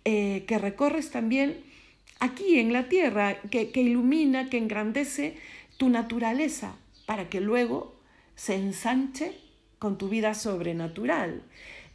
eh, 0.04 0.44
que 0.46 0.56
recorres 0.58 1.10
también 1.10 1.56
aquí 2.20 2.60
en 2.60 2.72
la 2.72 2.88
tierra, 2.88 3.40
que, 3.50 3.72
que 3.72 3.80
ilumina, 3.80 4.48
que 4.48 4.58
engrandece 4.58 5.36
tu 5.78 5.88
naturaleza 5.88 6.76
para 7.06 7.28
que 7.28 7.40
luego 7.40 7.96
se 8.36 8.54
ensanche 8.54 9.32
con 9.80 9.98
tu 9.98 10.08
vida 10.08 10.34
sobrenatural. 10.34 11.42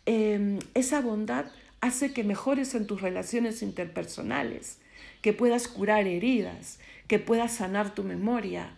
Em, 0.05 0.59
esa 0.73 0.99
bondad 0.99 1.45
hace 1.81 2.13
que 2.13 2.23
mejores 2.23 2.75
en 2.75 2.87
tus 2.87 3.01
relaciones 3.01 3.61
interpersonales, 3.61 4.77
que 5.21 5.33
puedas 5.33 5.67
curar 5.67 6.07
heridas, 6.07 6.79
que 7.07 7.19
puedas 7.19 7.53
sanar 7.53 7.95
tu 7.95 8.03
memoria. 8.03 8.75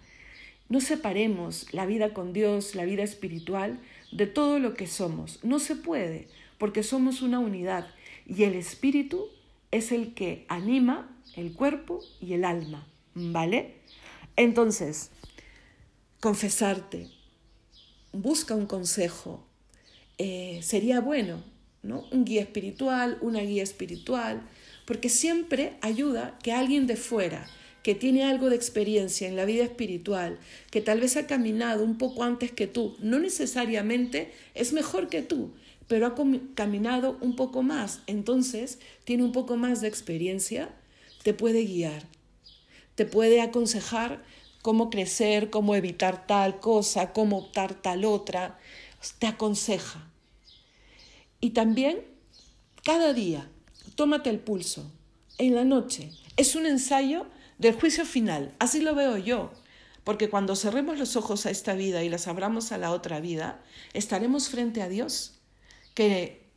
No 0.70 0.81
separemos 0.81 1.74
la 1.74 1.86
vida 1.86 2.13
con 2.13 2.34
Dios, 2.34 2.75
la 2.75 2.86
vida 2.86 3.03
espiritual, 3.03 3.79
de 4.12 4.27
todo 4.27 4.60
lo 4.60 4.74
que 4.74 4.88
somos. 4.88 5.39
No 5.43 5.60
se 5.60 5.75
puede, 5.75 6.27
porque 6.58 6.84
somos 6.84 7.22
una 7.22 7.39
unidad 7.39 7.88
y 8.25 8.43
el 8.43 8.55
espíritu 8.55 9.27
es 9.72 9.91
el 9.91 10.13
que 10.13 10.46
anima 10.48 11.17
el 11.36 11.53
cuerpo 11.53 12.01
y 12.20 12.34
el 12.34 12.46
alma. 12.46 12.88
¿Vale? 13.13 13.75
Entonces, 14.36 15.12
confesarte, 16.20 17.10
busca 18.13 18.55
un 18.55 18.65
consejo. 18.65 19.46
Eh, 20.17 20.60
sería 20.62 21.01
bueno, 21.01 21.43
¿no? 21.83 22.05
Un 22.11 22.25
guía 22.25 22.41
espiritual, 22.41 23.17
una 23.21 23.41
guía 23.41 23.63
espiritual, 23.63 24.41
porque 24.85 25.09
siempre 25.09 25.77
ayuda 25.81 26.38
que 26.43 26.51
alguien 26.51 26.88
de 26.88 26.95
fuera, 26.95 27.47
que 27.83 27.95
tiene 27.95 28.23
algo 28.23 28.50
de 28.50 28.55
experiencia 28.55 29.27
en 29.27 29.35
la 29.35 29.45
vida 29.45 29.63
espiritual, 29.63 30.39
que 30.69 30.81
tal 30.81 31.00
vez 31.00 31.17
ha 31.17 31.27
caminado 31.27 31.83
un 31.83 31.97
poco 31.97 32.23
antes 32.23 32.51
que 32.51 32.67
tú, 32.67 32.95
no 33.00 33.19
necesariamente 33.19 34.31
es 34.53 34.73
mejor 34.73 35.09
que 35.09 35.21
tú, 35.21 35.51
pero 35.88 36.05
ha 36.05 36.15
caminado 36.55 37.17
un 37.21 37.35
poco 37.35 37.63
más, 37.63 38.01
entonces 38.07 38.79
tiene 39.03 39.23
un 39.23 39.31
poco 39.31 39.57
más 39.57 39.81
de 39.81 39.88
experiencia, 39.88 40.69
te 41.23 41.33
puede 41.33 41.65
guiar, 41.65 42.03
te 42.95 43.05
puede 43.05 43.41
aconsejar 43.41 44.23
cómo 44.61 44.89
crecer, 44.89 45.50
cómo 45.50 45.75
evitar 45.75 46.27
tal 46.27 46.59
cosa, 46.59 47.13
cómo 47.13 47.39
optar 47.39 47.73
tal 47.73 48.05
otra, 48.05 48.59
te 49.19 49.27
aconseja. 49.27 50.11
Y 51.41 51.50
también, 51.50 52.05
cada 52.83 53.13
día, 53.13 53.50
tómate 53.95 54.29
el 54.29 54.39
pulso, 54.39 54.91
en 55.39 55.55
la 55.55 55.65
noche. 55.65 56.12
Es 56.38 56.55
un 56.55 56.65
ensayo 56.65 57.25
del 57.57 57.74
juicio 57.74 58.05
final, 58.05 58.55
así 58.60 58.79
lo 58.81 58.95
veo 58.95 59.17
yo, 59.17 59.51
porque 60.03 60.29
cuando 60.29 60.55
cerremos 60.55 60.98
los 60.98 61.15
ojos 61.15 61.45
a 61.45 61.51
esta 61.51 61.74
vida 61.74 62.03
y 62.03 62.10
las 62.10 62.27
abramos 62.27 62.71
a 62.71 62.77
la 62.77 62.91
otra 62.91 63.19
vida, 63.19 63.62
estaremos 63.93 64.50
frente 64.50 64.81
a 64.81 64.89
Dios, 64.89 65.39
que 65.93 66.50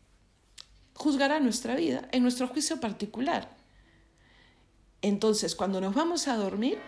juzgará 0.95 1.41
nuestra 1.41 1.75
vida 1.75 2.09
en 2.13 2.23
nuestro 2.23 2.47
juicio 2.49 2.81
particular. 2.81 3.57
Entonces, 5.03 5.55
cuando 5.55 5.81
nos 5.81 5.95
vamos 5.95 6.29
a 6.29 6.37
dormir, 6.37 6.79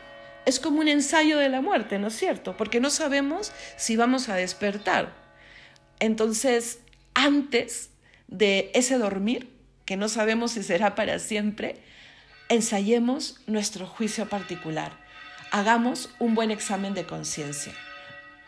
es 0.46 0.60
como 0.60 0.80
un 0.80 0.88
ensayo 0.88 1.38
de 1.38 1.48
la 1.48 1.60
muerte, 1.60 1.98
¿no 1.98 2.06
es 2.06 2.16
cierto? 2.16 2.56
Porque 2.56 2.80
no 2.80 2.88
sabemos 2.88 3.52
si 3.76 3.96
vamos 3.96 4.28
a 4.28 4.36
despertar. 4.36 5.12
Entonces, 5.98 6.78
antes 7.16 7.90
de 8.28 8.70
ese 8.74 8.98
dormir, 8.98 9.50
que 9.84 9.96
no 9.96 10.08
sabemos 10.08 10.52
si 10.52 10.62
será 10.62 10.94
para 10.94 11.18
siempre, 11.18 11.76
ensayemos 12.48 13.40
nuestro 13.46 13.86
juicio 13.86 14.28
particular. 14.28 14.92
Hagamos 15.50 16.10
un 16.18 16.34
buen 16.34 16.50
examen 16.50 16.92
de 16.94 17.04
conciencia. 17.04 17.72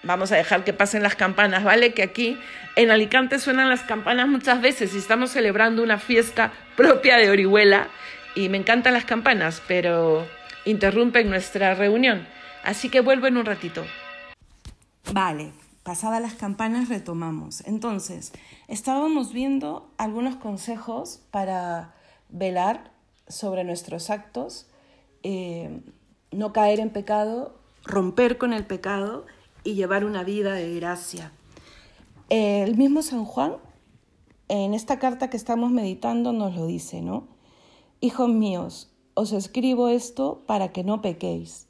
Vamos 0.02 0.30
a 0.30 0.36
dejar 0.36 0.64
que 0.64 0.72
pasen 0.72 1.02
las 1.02 1.16
campanas, 1.16 1.64
¿vale? 1.64 1.94
Que 1.94 2.02
aquí 2.02 2.38
en 2.76 2.90
Alicante 2.90 3.38
suenan 3.38 3.68
las 3.70 3.82
campanas 3.82 4.28
muchas 4.28 4.60
veces 4.60 4.94
y 4.94 4.98
estamos 4.98 5.30
celebrando 5.30 5.82
una 5.82 5.98
fiesta 5.98 6.52
propia 6.76 7.16
de 7.16 7.30
Orihuela 7.30 7.88
y 8.34 8.48
me 8.48 8.58
encantan 8.58 8.92
las 8.92 9.04
campanas, 9.04 9.62
pero 9.66 10.28
interrumpen 10.64 11.30
nuestra 11.30 11.74
reunión. 11.74 12.26
Así 12.62 12.90
que 12.90 13.00
vuelvo 13.00 13.26
en 13.26 13.38
un 13.38 13.46
ratito. 13.46 13.84
Vale, 15.12 15.52
pasadas 15.88 16.20
las 16.20 16.34
campanas 16.34 16.90
retomamos. 16.90 17.62
Entonces, 17.66 18.32
estábamos 18.66 19.32
viendo 19.32 19.88
algunos 19.96 20.36
consejos 20.36 21.22
para 21.30 21.94
velar 22.28 22.92
sobre 23.26 23.64
nuestros 23.64 24.10
actos, 24.10 24.66
eh, 25.22 25.80
no 26.30 26.52
caer 26.52 26.80
en 26.80 26.90
pecado, 26.90 27.58
romper 27.84 28.36
con 28.36 28.52
el 28.52 28.66
pecado 28.66 29.24
y 29.64 29.76
llevar 29.76 30.04
una 30.04 30.24
vida 30.24 30.52
de 30.52 30.74
gracia. 30.74 31.32
El 32.28 32.76
mismo 32.76 33.00
San 33.00 33.24
Juan, 33.24 33.56
en 34.48 34.74
esta 34.74 34.98
carta 34.98 35.30
que 35.30 35.38
estamos 35.38 35.70
meditando, 35.70 36.34
nos 36.34 36.54
lo 36.54 36.66
dice, 36.66 37.00
¿no? 37.00 37.28
Hijos 38.02 38.28
míos, 38.28 38.92
os 39.14 39.32
escribo 39.32 39.88
esto 39.88 40.42
para 40.44 40.70
que 40.70 40.84
no 40.84 41.00
pequéis. 41.00 41.66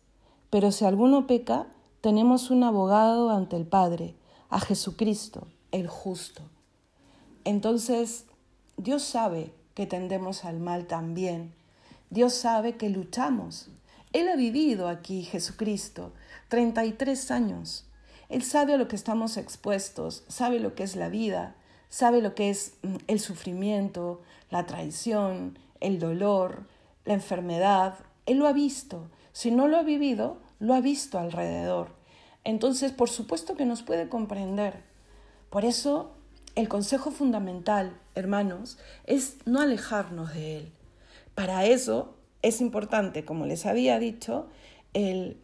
Pero 0.51 0.73
si 0.73 0.85
alguno 0.85 1.29
peca, 1.29 1.69
tenemos 2.01 2.51
un 2.51 2.63
abogado 2.63 3.31
ante 3.31 3.57
el 3.57 3.67
Padre, 3.67 4.15
a 4.51 4.61
Jesucristo, 4.61 5.49
el 5.73 5.89
justo. 5.89 6.43
Entonces, 7.45 8.27
Dios 8.77 9.03
sabe 9.03 9.53
que 9.75 9.87
tendemos 9.87 10.45
al 10.45 10.61
mal 10.61 10.87
también. 10.87 11.55
Dios 12.11 12.35
sabe 12.35 12.77
que 12.77 12.89
luchamos. 12.89 13.69
Él 14.13 14.29
ha 14.29 14.37
vivido 14.37 14.89
aquí, 14.89 15.23
Jesucristo, 15.23 16.13
33 16.49 17.31
años. 17.31 17.87
Él 18.29 18.43
sabe 18.43 18.75
a 18.75 18.77
lo 18.77 18.89
que 18.89 18.97
estamos 18.97 19.37
expuestos, 19.37 20.25
sabe 20.29 20.61
lo 20.61 20.75
que 20.75 20.85
es 20.85 20.97
la 20.97 21.09
vida, 21.09 21.57
sabe 21.89 22.23
lo 22.23 22.35
que 22.35 22.51
es 22.51 22.75
mm, 22.83 22.97
el 23.07 23.21
sufrimiento, 23.21 24.21
la 24.51 24.67
traición, 24.67 25.59
el 25.81 25.99
dolor, 25.99 26.67
la 27.05 27.15
enfermedad, 27.15 27.95
Él 28.27 28.39
lo 28.39 28.47
ha 28.47 28.53
visto. 28.53 29.11
Si 29.33 29.51
no 29.51 29.69
lo 29.69 29.79
ha 29.79 29.83
vivido, 29.83 30.41
lo 30.59 30.75
ha 30.75 30.81
visto 30.81 31.19
alrededor. 31.19 31.89
Entonces, 32.45 32.93
por 32.93 33.11
supuesto 33.11 33.57
que 33.57 33.67
nos 33.67 33.83
puede 33.83 34.09
comprender. 34.09 34.83
Por 35.51 35.65
eso, 35.65 36.13
el 36.55 36.69
consejo 36.69 37.11
fundamental, 37.11 37.99
hermanos, 38.15 38.79
es 39.05 39.37
no 39.45 39.61
alejarnos 39.61 40.35
de 40.35 40.57
Él. 40.59 40.73
Para 41.35 41.67
eso 41.67 42.17
es 42.43 42.61
importante, 42.61 43.25
como 43.25 43.47
les 43.47 43.67
había 43.67 43.99
dicho, 43.99 44.49
el 44.95 45.41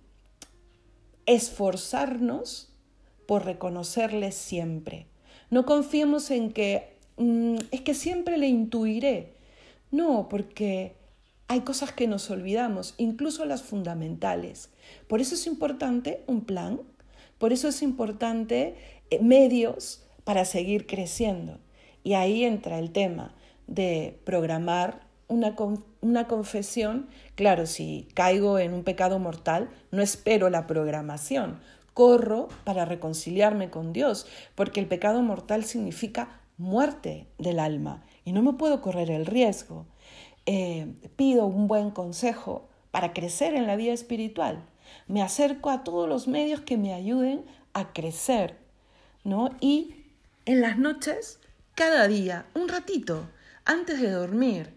esforzarnos 1.26 2.72
por 3.26 3.44
reconocerle 3.44 4.32
siempre. 4.32 5.06
No 5.50 5.64
confiemos 5.64 6.30
en 6.30 6.52
que 6.52 6.96
mm, 7.16 7.56
es 7.70 7.80
que 7.82 7.94
siempre 7.94 8.38
le 8.38 8.48
intuiré. 8.48 9.34
No, 9.90 10.28
porque 10.28 10.96
hay 11.48 11.60
cosas 11.60 11.92
que 11.92 12.06
nos 12.06 12.30
olvidamos, 12.30 12.94
incluso 12.96 13.44
las 13.44 13.62
fundamentales. 13.62 14.70
Por 15.08 15.20
eso 15.20 15.34
es 15.34 15.46
importante 15.46 16.22
un 16.26 16.42
plan, 16.42 16.80
por 17.38 17.52
eso 17.52 17.68
es 17.68 17.82
importante 17.82 18.76
eh, 19.10 19.18
medios 19.20 20.02
para 20.24 20.44
seguir 20.44 20.86
creciendo. 20.86 21.58
Y 22.02 22.14
ahí 22.14 22.44
entra 22.44 22.78
el 22.78 22.92
tema 22.92 23.34
de 23.66 24.18
programar 24.24 25.00
una, 25.28 25.54
una, 26.00 26.28
confesión. 26.28 27.08
Claro, 27.34 27.66
si 27.66 28.08
caigo 28.14 28.58
en 28.58 28.74
un 28.74 28.84
pecado 28.84 29.18
mortal, 29.18 29.70
no 29.90 30.02
espero 30.02 30.50
la 30.50 30.66
programación. 30.66 31.60
Corro 31.94 32.48
para 32.64 32.84
reconciliarme 32.84 33.70
con 33.70 33.92
Dios, 33.92 34.26
porque 34.54 34.80
el 34.80 34.86
pecado 34.86 35.22
mortal 35.22 35.64
significa 35.64 36.40
muerte 36.56 37.26
del 37.38 37.58
alma 37.58 38.02
y 38.24 38.32
no 38.32 38.42
me 38.42 38.52
puedo 38.54 38.80
correr 38.80 39.10
el 39.10 39.26
riesgo. 39.26 39.86
Eh, 40.46 40.92
pido 41.16 41.46
un 41.46 41.68
buen 41.68 41.90
consejo 41.90 42.68
para 42.90 43.12
crecer 43.12 43.54
en 43.54 43.66
la 43.66 43.76
vida 43.76 43.92
espiritual. 43.92 44.64
Me 45.08 45.22
acerco 45.22 45.70
a 45.70 45.84
todos 45.84 46.08
los 46.08 46.28
medios 46.28 46.60
que 46.60 46.76
me 46.76 46.94
ayuden 46.94 47.44
a 47.72 47.92
crecer, 47.92 48.56
¿no? 49.24 49.50
Y 49.60 50.04
en 50.44 50.60
las 50.60 50.78
noches, 50.78 51.38
cada 51.74 52.06
día, 52.06 52.46
un 52.54 52.68
ratito, 52.68 53.28
antes 53.64 54.00
de 54.00 54.10
dormir, 54.10 54.74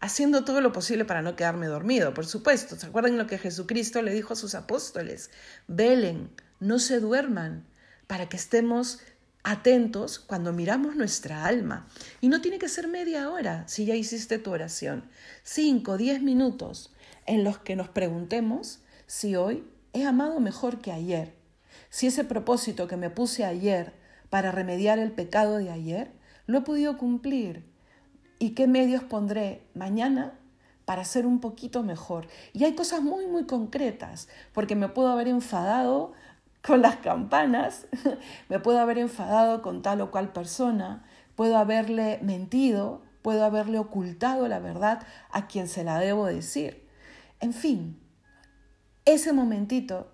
haciendo 0.00 0.44
todo 0.44 0.60
lo 0.60 0.72
posible 0.72 1.04
para 1.04 1.22
no 1.22 1.36
quedarme 1.36 1.66
dormido, 1.66 2.12
por 2.12 2.26
supuesto. 2.26 2.76
¿Se 2.76 2.86
acuerdan 2.86 3.18
lo 3.18 3.26
que 3.26 3.38
Jesucristo 3.38 4.02
le 4.02 4.12
dijo 4.12 4.32
a 4.32 4.36
sus 4.36 4.54
apóstoles? 4.54 5.30
Velen, 5.68 6.30
no 6.60 6.78
se 6.78 7.00
duerman, 7.00 7.64
para 8.06 8.28
que 8.28 8.36
estemos 8.36 9.00
atentos 9.46 10.18
cuando 10.18 10.52
miramos 10.52 10.96
nuestra 10.96 11.44
alma. 11.46 11.86
Y 12.20 12.28
no 12.28 12.40
tiene 12.40 12.58
que 12.58 12.68
ser 12.68 12.88
media 12.88 13.30
hora 13.30 13.62
si 13.68 13.84
ya 13.84 13.94
hiciste 13.94 14.40
tu 14.40 14.50
oración. 14.50 15.08
Cinco, 15.44 15.96
diez 15.96 16.20
minutos 16.20 16.92
en 17.26 17.44
los 17.44 17.58
que 17.58 17.76
nos 17.76 17.88
preguntemos 17.88 18.80
si 19.06 19.36
hoy 19.36 19.64
he 19.92 20.04
amado 20.04 20.40
mejor 20.40 20.80
que 20.80 20.90
ayer. 20.90 21.32
Si 21.90 22.08
ese 22.08 22.24
propósito 22.24 22.88
que 22.88 22.96
me 22.96 23.08
puse 23.08 23.44
ayer 23.44 23.92
para 24.30 24.50
remediar 24.50 24.98
el 24.98 25.12
pecado 25.12 25.58
de 25.58 25.70
ayer, 25.70 26.10
lo 26.46 26.58
he 26.58 26.62
podido 26.62 26.98
cumplir. 26.98 27.64
¿Y 28.40 28.50
qué 28.50 28.66
medios 28.66 29.04
pondré 29.04 29.62
mañana 29.74 30.40
para 30.86 31.04
ser 31.04 31.26
un 31.26 31.40
poquito 31.40 31.82
mejor. 31.82 32.28
Y 32.52 32.64
hay 32.64 32.74
cosas 32.74 33.02
muy, 33.02 33.26
muy 33.26 33.44
concretas, 33.44 34.28
porque 34.52 34.76
me 34.76 34.88
puedo 34.88 35.08
haber 35.08 35.26
enfadado 35.26 36.12
con 36.66 36.82
las 36.82 36.96
campanas, 36.96 37.86
me 38.48 38.58
puedo 38.58 38.80
haber 38.80 38.98
enfadado 38.98 39.62
con 39.62 39.82
tal 39.82 40.00
o 40.00 40.10
cual 40.10 40.32
persona, 40.32 41.04
puedo 41.36 41.56
haberle 41.56 42.18
mentido, 42.22 43.02
puedo 43.22 43.44
haberle 43.44 43.78
ocultado 43.78 44.48
la 44.48 44.58
verdad 44.58 45.06
a 45.30 45.46
quien 45.46 45.68
se 45.68 45.84
la 45.84 45.98
debo 45.98 46.26
decir. 46.26 46.88
En 47.40 47.52
fin, 47.52 48.00
ese 49.04 49.32
momentito 49.32 50.12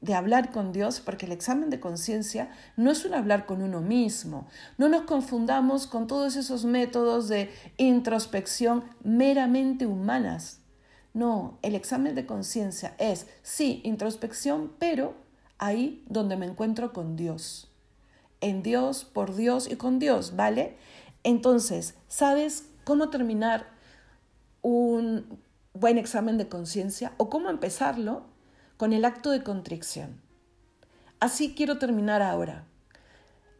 de 0.00 0.14
hablar 0.14 0.52
con 0.52 0.72
Dios, 0.72 1.00
porque 1.00 1.26
el 1.26 1.32
examen 1.32 1.70
de 1.70 1.80
conciencia 1.80 2.50
no 2.76 2.90
es 2.90 3.04
un 3.04 3.14
hablar 3.14 3.46
con 3.46 3.62
uno 3.62 3.80
mismo. 3.80 4.46
No 4.76 4.88
nos 4.88 5.02
confundamos 5.02 5.86
con 5.86 6.06
todos 6.06 6.36
esos 6.36 6.64
métodos 6.64 7.28
de 7.28 7.50
introspección 7.78 8.84
meramente 9.02 9.86
humanas. 9.86 10.60
No, 11.14 11.58
el 11.62 11.74
examen 11.74 12.14
de 12.14 12.26
conciencia 12.26 12.94
es, 12.98 13.26
sí, 13.42 13.80
introspección, 13.84 14.72
pero 14.78 15.25
ahí 15.58 16.04
donde 16.08 16.36
me 16.36 16.46
encuentro 16.46 16.92
con 16.92 17.16
Dios. 17.16 17.70
En 18.40 18.62
Dios, 18.62 19.04
por 19.04 19.34
Dios 19.34 19.70
y 19.70 19.76
con 19.76 19.98
Dios, 19.98 20.36
¿vale? 20.36 20.76
Entonces, 21.24 21.94
¿sabes 22.08 22.68
cómo 22.84 23.08
terminar 23.10 23.66
un 24.62 25.40
buen 25.72 25.98
examen 25.98 26.38
de 26.38 26.48
conciencia 26.48 27.12
o 27.16 27.30
cómo 27.30 27.50
empezarlo? 27.50 28.24
con 28.76 28.92
el 28.92 29.04
acto 29.04 29.30
de 29.30 29.42
contrición. 29.42 30.20
Así 31.20 31.54
quiero 31.54 31.78
terminar 31.78 32.22
ahora. 32.22 32.64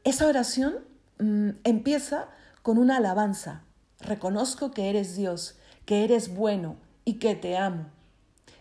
Esa 0.04 0.26
oración 0.26 0.74
mm, 1.18 1.50
empieza 1.64 2.28
con 2.62 2.78
una 2.78 2.98
alabanza. 2.98 3.62
Reconozco 4.00 4.70
que 4.72 4.90
eres 4.90 5.16
Dios, 5.16 5.56
que 5.86 6.04
eres 6.04 6.34
bueno 6.34 6.76
y 7.04 7.14
que 7.14 7.34
te 7.34 7.56
amo. 7.56 7.86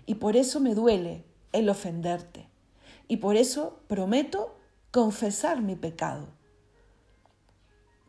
Y 0.05 0.15
por 0.15 0.37
eso 0.37 0.59
me 0.59 0.75
duele 0.75 1.25
el 1.51 1.69
ofenderte. 1.69 2.47
Y 3.07 3.17
por 3.17 3.35
eso 3.35 3.79
prometo 3.87 4.55
confesar 4.91 5.61
mi 5.61 5.75
pecado. 5.75 6.27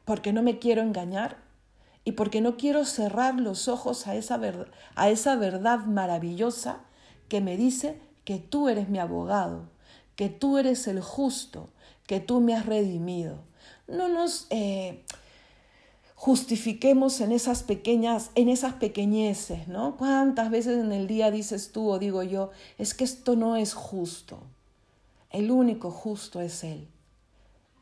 Porque 0.04 0.32
no 0.32 0.42
me 0.42 0.58
quiero 0.58 0.82
engañar 0.82 1.38
y 2.04 2.12
porque 2.12 2.40
no 2.40 2.56
quiero 2.56 2.84
cerrar 2.84 3.40
los 3.40 3.66
ojos 3.66 4.06
a 4.06 4.14
esa, 4.14 4.40
a 4.94 5.08
esa 5.10 5.36
verdad 5.36 5.80
maravillosa 5.80 6.84
que 7.28 7.40
me 7.40 7.56
dice 7.56 8.00
que 8.24 8.38
tú 8.38 8.68
eres 8.68 8.88
mi 8.88 9.00
abogado, 9.00 9.68
que 10.14 10.28
tú 10.28 10.58
eres 10.58 10.86
el 10.86 11.00
justo, 11.00 11.68
que 12.06 12.20
tú 12.20 12.40
me 12.40 12.54
has 12.54 12.66
redimido. 12.66 13.42
No 13.88 14.08
nos 14.08 14.46
eh, 14.50 15.04
justifiquemos 16.14 17.20
en 17.20 17.32
esas 17.32 17.62
pequeñas, 17.62 18.30
en 18.36 18.48
esas 18.48 18.74
pequeñeces, 18.74 19.68
¿no? 19.68 19.96
¿Cuántas 19.96 20.50
veces 20.50 20.78
en 20.78 20.92
el 20.92 21.06
día 21.06 21.30
dices 21.30 21.72
tú 21.72 21.90
o 21.90 21.98
digo 21.98 22.22
yo, 22.22 22.50
es 22.78 22.94
que 22.94 23.04
esto 23.04 23.36
no 23.36 23.56
es 23.56 23.74
justo? 23.74 24.40
El 25.30 25.50
único 25.50 25.90
justo 25.90 26.40
es 26.40 26.64
Él. 26.64 26.88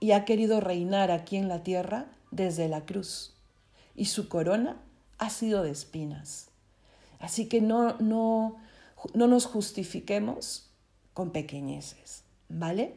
Y 0.00 0.12
ha 0.12 0.24
querido 0.24 0.60
reinar 0.60 1.10
aquí 1.10 1.36
en 1.36 1.48
la 1.48 1.62
tierra 1.62 2.06
desde 2.30 2.68
la 2.68 2.84
cruz. 2.84 3.34
Y 3.94 4.06
su 4.06 4.28
corona 4.28 4.80
ha 5.18 5.30
sido 5.30 5.62
de 5.62 5.70
espinas. 5.70 6.50
Así 7.20 7.48
que 7.48 7.60
no, 7.60 7.96
no, 7.98 8.56
no 9.14 9.26
nos 9.28 9.46
justifiquemos 9.46 10.70
con 11.14 11.30
pequeñeces, 11.30 12.24
¿vale? 12.48 12.96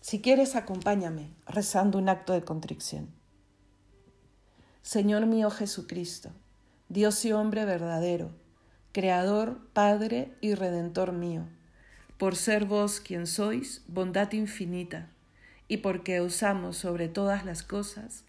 Si 0.00 0.20
quieres, 0.20 0.56
acompáñame 0.56 1.30
rezando 1.46 1.98
un 1.98 2.08
acto 2.08 2.32
de 2.32 2.42
contrición. 2.42 3.10
Señor 4.82 5.26
mío 5.26 5.50
Jesucristo, 5.50 6.30
Dios 6.88 7.24
y 7.24 7.32
hombre 7.32 7.64
verdadero, 7.64 8.30
Creador, 8.90 9.60
Padre 9.72 10.36
y 10.40 10.54
Redentor 10.54 11.12
mío, 11.12 11.46
por 12.22 12.36
ser 12.36 12.66
vos 12.66 13.00
quien 13.00 13.26
sois, 13.26 13.82
bondad 13.88 14.30
infinita, 14.30 15.08
y 15.66 15.78
porque 15.78 16.20
os 16.20 16.44
amo 16.44 16.72
sobre 16.72 17.08
todas 17.08 17.44
las 17.44 17.64
cosas, 17.64 18.22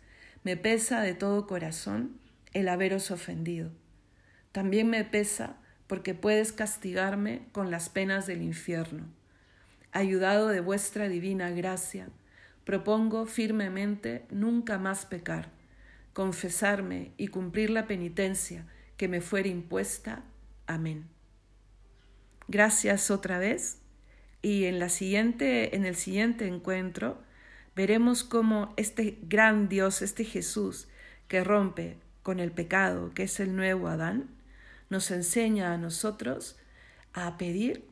me 0.43 0.58
pesa 0.58 1.01
de 1.01 1.13
todo 1.13 1.45
corazón 1.45 2.17
el 2.53 2.69
haberos 2.69 3.12
ofendido. 3.12 3.69
También 4.51 4.89
me 4.89 5.03
pesa 5.06 5.58
porque 5.86 6.15
puedes 6.15 6.51
castigarme 6.53 7.45
con 7.51 7.69
las 7.69 7.89
penas 7.89 8.25
del 8.25 8.41
infierno. 8.41 9.06
Ayudado 9.91 10.47
de 10.47 10.60
vuestra 10.60 11.08
divina 11.08 11.51
gracia, 11.51 12.10
propongo 12.65 13.27
firmemente 13.27 14.25
nunca 14.32 14.79
más 14.79 15.06
pecar, 15.06 15.51
confesarme 16.13 17.12
y 17.17 17.27
cumplir 17.27 17.69
la 17.69 17.86
penitencia 17.86 18.65
que 18.97 19.08
me 19.08 19.21
fuere 19.21 19.49
impuesta. 19.49 20.23
Amén. 20.65 21.06
Gracias 22.47 23.12
otra 23.12 23.38
vez 23.38 23.83
y 24.43 24.65
en 24.65 24.77
la 24.77 24.89
siguiente 24.89 25.75
en 25.75 25.86
el 25.86 25.95
siguiente 25.95 26.45
encuentro 26.47 27.17
veremos 27.75 28.23
cómo 28.23 28.73
este 28.77 29.17
gran 29.23 29.69
Dios, 29.69 30.03
este 30.03 30.25
Jesús 30.25 30.88
que 31.27 31.43
rompe 31.43 31.97
con 32.21 32.39
el 32.39 32.51
pecado, 32.51 33.12
que 33.15 33.23
es 33.23 33.39
el 33.39 33.56
nuevo 33.56 33.88
Adán, 33.88 34.29
nos 34.89 35.10
enseña 35.10 35.73
a 35.73 35.77
nosotros 35.77 36.58
a 37.13 37.38
pedir 37.38 37.86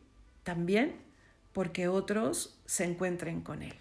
también 0.43 0.95
porque 1.53 1.87
otros 1.87 2.59
se 2.65 2.85
encuentren 2.85 3.41
con 3.41 3.63
Él. 3.63 3.75